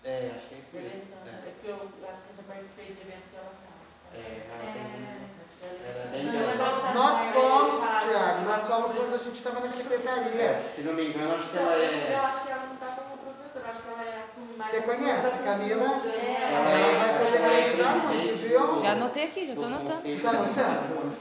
É, 0.05 0.31
acho 0.35 0.47
que 0.47 0.55
é 0.55 1.03
isso. 1.03 1.13
É 1.25 1.29
É, 1.29 1.51
porque 1.51 1.67
eu 1.67 1.75
acho 1.75 1.91
que 1.91 2.29
eu 2.31 2.35
já 2.37 2.43
participei 2.47 2.85
de 2.95 3.01
evento 3.01 3.29
que 3.29 3.35
ela 3.35 3.51
fala. 3.51 3.81
é, 4.15 4.47
ela 4.49 4.71
tem 4.71 4.83
muito. 4.95 5.19
Acho 5.43 5.55
que 5.59 5.65
ela 5.65 5.75
Ela 5.91 5.99
é 5.99 6.07
é 6.07 6.11
bem 6.11 6.23
Não, 6.25 6.47
legal. 6.47 6.71
volta 6.71 6.93
Nós 6.93 7.15
atrás, 7.17 7.33
fomos, 7.35 7.79
fala, 7.83 8.07
Thiago, 8.07 8.41
nós 8.45 8.61
fala, 8.61 8.81
fomos 8.83 8.97
quando 8.97 9.10
a 9.10 9.10
gente 9.23 9.37
estava 9.37 9.59
na 9.59 9.71
secretaria. 9.71 10.41
É, 10.41 10.71
se 10.75 10.81
não 10.81 10.93
me 10.93 11.07
engano, 11.09 11.35
acho 11.35 11.49
que 11.49 11.57
ela 11.57 11.73
eu, 11.75 11.83
eu 11.83 12.11
é. 12.11 12.15
acho 12.15 12.45
que 12.45 12.51
ela 12.51 12.65
não 12.65 12.73
está 12.73 12.87
como 12.87 13.17
professora, 13.17 13.71
acho 13.71 13.81
que 13.83 13.89
ela 13.89 14.03
é 14.03 14.23
assume 14.27 14.57
mais. 14.57 14.71
Você 14.71 14.81
conhece, 14.81 15.37
Camila? 15.43 15.87
né? 15.87 16.51
Ela 16.51 16.69
Ela 16.69 16.87
é- 16.87 16.99
vai 16.99 17.09
acho 17.09 17.25
poder 17.25 17.41
é 17.41 17.69
ajudar 17.69 17.95
muito, 18.07 18.37
viu? 18.37 18.81
Já 18.81 18.91
anotei 18.91 19.23
aqui, 19.25 19.47
já 19.47 19.55
tô 19.55 19.63
anotando. 19.63 20.21
Tá 20.21 20.29
anotando? 20.29 21.11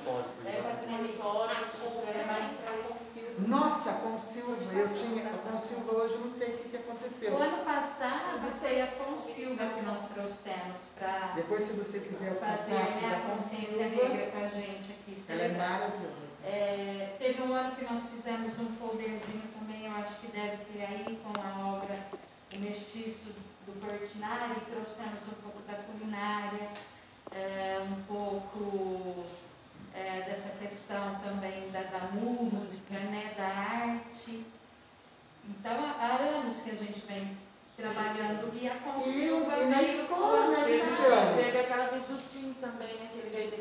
É 0.46 0.50
é 0.50 2.24
mais. 2.26 2.60
Nossa, 3.46 3.92
com 3.94 4.18
Silva, 4.18 4.56
eu 4.72 4.88
tinha. 4.92 5.24
Com 5.30 5.58
Silva 5.58 5.92
hoje 5.94 6.14
eu 6.14 6.20
não 6.20 6.30
sei 6.30 6.48
o 6.48 6.58
que, 6.58 6.68
que 6.68 6.76
aconteceu. 6.76 7.32
O 7.32 7.38
ano 7.38 7.64
passado 7.64 8.52
foi 8.60 8.80
a 8.82 8.86
Consilva 8.88 9.66
que 9.66 9.82
nós 9.84 10.00
trouxemos 10.14 10.76
para 10.98 11.32
Depois, 11.34 11.62
se 11.62 11.72
você 11.72 12.00
quiser 12.00 12.32
o 12.32 12.34
fazer 12.36 12.70
contato 12.70 13.00
né, 13.00 13.10
da 13.10 13.16
a 13.16 13.36
consciência 13.36 13.84
Consilva, 13.84 14.08
negra 14.08 14.30
com 14.30 14.38
a 14.44 14.48
gente 14.48 14.92
aqui. 14.92 15.24
ela 15.28 15.42
é 15.42 15.48
maravilhosa. 15.48 16.29
É, 16.44 17.14
teve 17.18 17.42
um 17.42 17.52
ano 17.52 17.76
que 17.76 17.84
nós 17.84 18.02
fizemos 18.08 18.58
um 18.58 18.74
coverzinho 18.76 19.42
também, 19.58 19.86
eu 19.86 19.92
acho 19.92 20.20
que 20.20 20.28
deve 20.28 20.56
ter 20.72 20.84
aí 20.84 21.18
com 21.22 21.40
a 21.40 21.76
obra 21.76 21.98
O 22.54 22.58
Mestiço 22.58 23.30
do 23.66 23.72
Portinari, 23.80 24.60
trouxemos 24.70 25.20
um 25.28 25.42
pouco 25.42 25.60
da 25.68 25.74
culinária, 25.74 26.68
é, 27.32 27.80
um 27.82 28.02
pouco 28.04 29.24
é, 29.94 30.22
dessa 30.22 30.50
questão 30.58 31.20
também 31.20 31.70
da, 31.70 31.82
da 31.82 32.08
música, 32.12 32.94
né, 32.94 33.34
da 33.36 33.46
arte. 33.46 34.44
Então 35.48 35.72
há 35.98 36.16
anos 36.16 36.62
que 36.62 36.70
a 36.70 36.74
gente 36.74 37.00
vem 37.06 37.36
trabalhando 37.76 38.52
e 38.60 38.68
a 38.68 38.74
Consilva 38.76 39.58
e 39.58 39.66
na 39.66 39.82
escola, 39.82 40.48
né? 40.48 40.64
Teve 41.36 41.58
aquela 41.58 41.86
vez 41.86 42.02
do 42.04 42.28
Tim 42.28 42.52
também, 42.54 42.94
né? 42.94 43.09
Que 43.48 43.60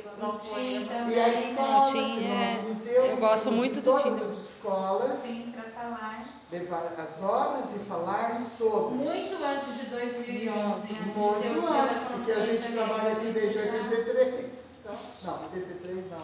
é- 2.25 2.61
nós, 2.61 2.67
museu, 2.67 3.05
eu 3.05 3.17
gosto 3.17 3.51
muito 3.51 3.75
do 3.75 3.81
todas 3.81 4.03
Tim. 4.03 4.25
as 4.25 4.37
escolas, 4.49 5.19
Sim, 5.21 5.53
para 5.53 5.63
falar. 5.71 6.25
levar 6.51 6.93
as 6.97 7.23
obras 7.23 7.75
e 7.75 7.79
falar 7.85 8.35
sobre. 8.35 8.95
Muito 8.95 9.43
antes 9.43 9.77
de 9.77 9.85
2011, 9.85 10.93
né? 10.93 10.99
Muito 11.15 11.67
antes, 11.67 12.03
porque 12.11 12.31
a 12.31 12.45
gente 12.45 12.71
trabalha 12.73 13.11
aqui 13.13 13.25
desde 13.27 13.59
a 13.59 13.61
gente 13.63 13.77
já- 13.77 13.83
83. 13.89 14.45
Então, 14.81 14.95
não, 15.23 15.43
83 15.43 16.11
não. 16.11 16.23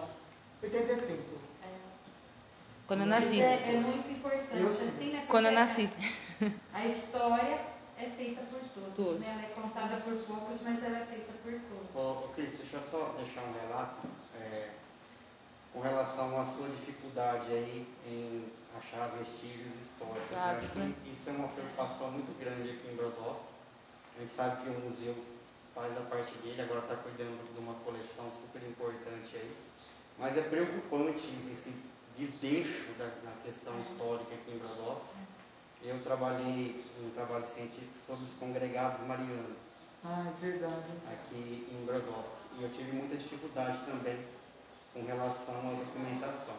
85. 0.64 1.36
Quando 2.88 3.00
eu 3.02 3.08
nasci. 3.08 3.42
É, 3.42 3.74
é 3.74 3.80
muito 3.80 4.12
importante, 4.12 4.84
assim, 4.84 5.12
né? 5.12 5.26
Quando 5.28 5.46
eu 5.48 5.52
nasci. 5.52 5.90
A 6.74 6.86
história 6.86 7.60
é 7.98 8.10
feita 8.10 8.42
por 8.42 8.60
todos, 8.60 8.96
Todos. 8.96 9.22
né? 9.22 9.32
Ela 9.32 9.42
é 9.44 9.62
contada 9.62 9.98
por 10.02 10.14
poucos, 10.26 10.62
mas 10.62 10.84
ela 10.84 11.00
é 11.00 11.06
feita 11.06 11.32
por 11.44 11.52
todos. 11.52 11.96
Ô, 11.96 12.26
ô 12.26 12.28
Cris, 12.30 12.58
deixa 12.58 12.78
eu 12.78 12.84
só 12.92 13.16
deixar 13.18 13.42
um 13.44 13.54
relato 13.54 14.08
é, 14.40 14.72
com 15.74 15.80
relação 15.80 16.40
à 16.40 16.46
sua 16.46 16.68
dificuldade 16.70 17.52
aí 17.52 17.88
em 18.06 18.46
achar 18.78 19.08
vestígios 19.18 19.74
históricos. 19.82 20.38
Acho 20.38 20.72
que 20.72 20.80
né? 20.80 20.94
isso 21.06 21.30
é 21.30 21.34
uma 21.34 21.48
preocupação 21.48 22.12
muito 22.12 22.38
grande 22.40 22.72
aqui 22.72 22.92
em 22.92 22.96
Brodós. 22.96 23.38
A 24.18 24.22
gente 24.22 24.34
sabe 24.34 24.64
que 24.64 24.70
o 24.70 24.80
museu 24.80 25.16
faz 25.74 25.98
a 25.98 26.02
parte 26.02 26.34
dele, 26.38 26.62
agora 26.62 26.80
está 26.80 26.96
cuidando 26.96 27.54
de 27.54 27.60
uma 27.60 27.74
coleção 27.86 28.32
super 28.42 28.62
importante 28.68 29.36
aí. 29.36 29.56
Mas 30.18 30.38
é 30.38 30.42
preocupante 30.42 31.24
esse 31.52 31.74
desdeixo 32.18 32.94
da, 32.98 33.06
na 33.24 33.36
questão 33.44 33.78
histórica 33.82 34.36
aqui 34.36 34.52
em 34.52 34.58
Brodós. 34.58 35.00
Eu 35.84 36.02
trabalhei 36.04 36.84
um 37.04 37.10
trabalho 37.12 37.46
científico 37.46 37.94
sobre 38.08 38.26
os 38.26 38.34
congregados 38.34 39.06
marianos 39.08 39.58
Ah, 40.04 40.26
é 40.28 40.42
verdade. 40.46 40.92
aqui 41.12 41.68
em 41.72 41.86
Brodowski. 41.86 42.36
E 42.60 42.64
eu 42.64 42.70
tive 42.72 42.92
muita 42.94 43.16
dificuldade 43.16 43.80
também 43.86 44.18
com 44.94 45.04
relação 45.06 45.56
à 45.56 45.74
documentação. 45.74 46.56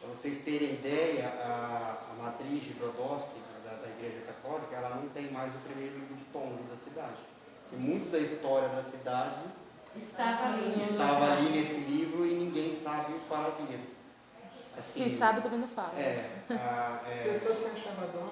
Para 0.00 0.10
vocês 0.10 0.42
terem 0.42 0.74
ideia, 0.74 1.28
a, 1.28 2.10
a 2.10 2.22
matriz 2.22 2.62
de 2.62 2.74
Brodowski, 2.74 3.40
da, 3.64 3.74
da 3.74 3.88
Igreja 3.88 4.26
Católica, 4.26 4.76
ela 4.76 4.96
não 4.96 5.08
tem 5.08 5.30
mais 5.30 5.52
o 5.54 5.58
primeiro 5.58 5.94
livro 5.98 6.14
de 6.16 6.24
tombo 6.26 6.62
da 6.64 6.76
cidade. 6.76 7.16
E 7.72 7.76
muito 7.76 8.10
da 8.10 8.18
história 8.18 8.68
da 8.68 8.82
cidade 8.84 9.38
Estava 9.96 10.46
ali. 10.54 10.76
no 10.76 10.82
estava 10.84 11.32
ali 11.32 11.50
nesse 11.50 11.80
livro 11.80 12.26
e 12.26 12.34
ninguém 12.34 12.74
sabe 12.76 13.12
o 13.14 13.20
paradeiro. 13.20 13.92
Assim, 14.76 15.04
Se 15.04 15.18
sabe, 15.18 15.42
também 15.42 15.58
não 15.58 15.68
fala. 15.68 15.92
É, 15.98 16.30
a, 16.50 17.00
As 17.06 17.18
é, 17.20 17.22
pessoas 17.24 17.58
se 17.58 17.66
achavam 17.66 18.08
donas, 18.10 18.31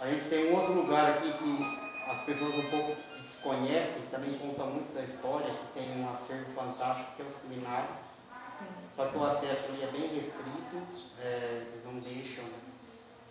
A 0.00 0.06
gente 0.06 0.24
tem 0.28 0.50
um 0.50 0.56
outro 0.56 0.72
lugar 0.72 1.10
aqui 1.18 1.32
que 1.32 1.78
as 2.10 2.20
pessoas 2.22 2.54
um 2.54 2.70
pouco 2.70 2.96
desconhecem, 3.26 4.02
que 4.02 4.08
também 4.10 4.38
conta 4.38 4.64
muito 4.64 4.92
da 4.94 5.02
história, 5.02 5.46
que 5.52 5.78
tem 5.78 6.00
um 6.02 6.10
acervo 6.10 6.52
fantástico, 6.54 7.10
que 7.16 7.22
é 7.22 7.24
o 7.26 7.30
seminário. 7.30 7.88
Só 8.96 9.06
que 9.06 9.16
o 9.16 9.24
acesso 9.24 9.64
ali 9.72 9.82
é 9.82 9.86
bem 9.86 10.08
restrito, 10.14 10.76
é, 11.22 11.64
eles 11.72 11.84
não 11.84 11.94
deixam. 12.00 12.44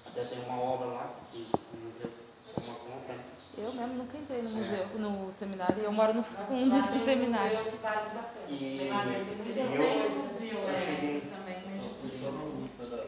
Até 0.06 0.24
tem 0.26 0.40
uma 0.46 0.60
obra 0.62 0.88
lá 0.88 1.10
que 1.32 1.46
o 1.74 1.78
museu 1.86 2.10
toma 2.56 2.78
conta. 2.80 3.14
né? 3.14 3.20
Eu 3.58 3.74
mesmo 3.74 3.94
nunca 3.96 4.18
entrei 4.18 4.42
no 4.42 4.50
museu, 4.52 4.88
no 4.98 5.32
seminário. 5.34 5.80
e 5.80 5.84
Eu 5.84 5.92
moro 5.92 6.14
no 6.14 6.24
fundo 6.24 6.70
do 6.82 6.98
seminário. 7.04 7.58
Pena. 7.60 8.24
E 8.48 8.78
tem 9.54 9.66
muita 9.68 9.84
eu- 9.84 10.12
um 10.12 10.24
museu 10.24 10.58
eu 10.60 10.70
é, 10.70 10.78
cheguei- 10.80 11.22
também, 11.22 11.56
né? 11.58 11.80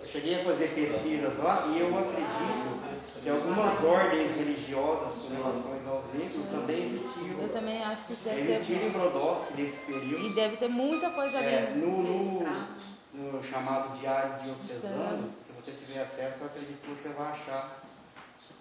Eu 0.03 0.07
cheguei 0.12 0.41
a 0.41 0.43
fazer 0.43 0.68
pesquisas 0.76 1.38
lá 1.39 1.68
e 1.68 1.80
eu 1.80 1.97
acredito 1.97 2.91
que 3.24 3.30
algumas 3.30 3.84
ordens 3.84 4.32
religiosas 4.36 5.14
com 5.22 5.30
relação 5.36 5.72
aos 5.88 6.14
negros 6.14 6.48
também 6.48 6.96
existiam. 6.96 7.40
Eu 7.40 7.50
também 7.50 7.84
acho 7.84 8.06
que 8.06 8.16
deve 8.24 8.52
Existiram 8.52 8.80
em 8.88 8.92
ter. 8.92 8.98
Brodowski 9.00 9.62
nesse 9.62 9.78
período. 9.86 10.26
E 10.26 10.34
deve 10.34 10.58
ter 10.58 10.68
muita 10.70 11.10
coisa 11.12 11.38
É, 11.38 11.68
ali. 11.68 11.80
no, 11.80 12.02
no, 12.02 13.32
no 13.32 13.44
chamado 13.44 13.98
Diário 14.00 14.42
Diocesano, 14.44 15.30
se 15.46 15.52
você 15.54 15.72
tiver 15.74 16.02
acesso, 16.02 16.38
eu 16.42 16.46
acredito 16.48 16.82
que 16.82 16.90
você 16.90 17.10
vai 17.10 17.32
achar 17.32 17.84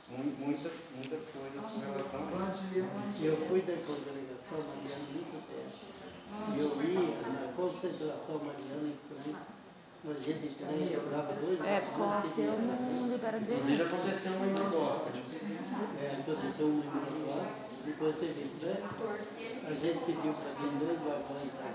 mu- 0.08 0.34
muitas, 0.38 0.90
muitas 0.94 1.20
coisas 1.32 1.70
com 1.70 1.80
relação 1.80 2.20
a 2.20 2.52
isso. 2.54 3.24
Eu 3.24 3.36
fui 3.48 3.60
da 3.62 3.72
congregação 3.74 4.58
mariana 4.74 5.04
muito 5.12 5.46
tempo. 5.48 5.90
E 6.54 6.60
eu 6.60 6.76
vi 6.76 6.94
na 6.94 7.52
concentração 7.56 8.38
mariana 8.38 8.88
em 8.88 8.96
Franca, 9.08 9.38
É, 10.02 11.80
porque 11.80 12.40
eu 12.40 12.58
não 12.58 13.08
libero 13.08 13.38
de 13.40 13.46
jeito 13.46 13.60
Inclusive 13.60 13.82
aconteceu 13.82 14.32
uma 14.32 14.46
em 14.46 14.54
Brodowski. 14.54 15.22
É, 16.00 16.16
aconteceu 16.20 16.66
um 16.66 16.80
em 16.80 16.86
Manoel, 16.86 17.46
depois 17.84 18.16
teve 18.16 18.50
pré, 18.60 18.80
a 19.66 19.74
gente 19.74 19.98
pediu 20.06 20.32
para 20.32 20.50
vir 20.50 20.70
dois 20.78 20.98
vagões 21.00 21.52
para 21.52 21.70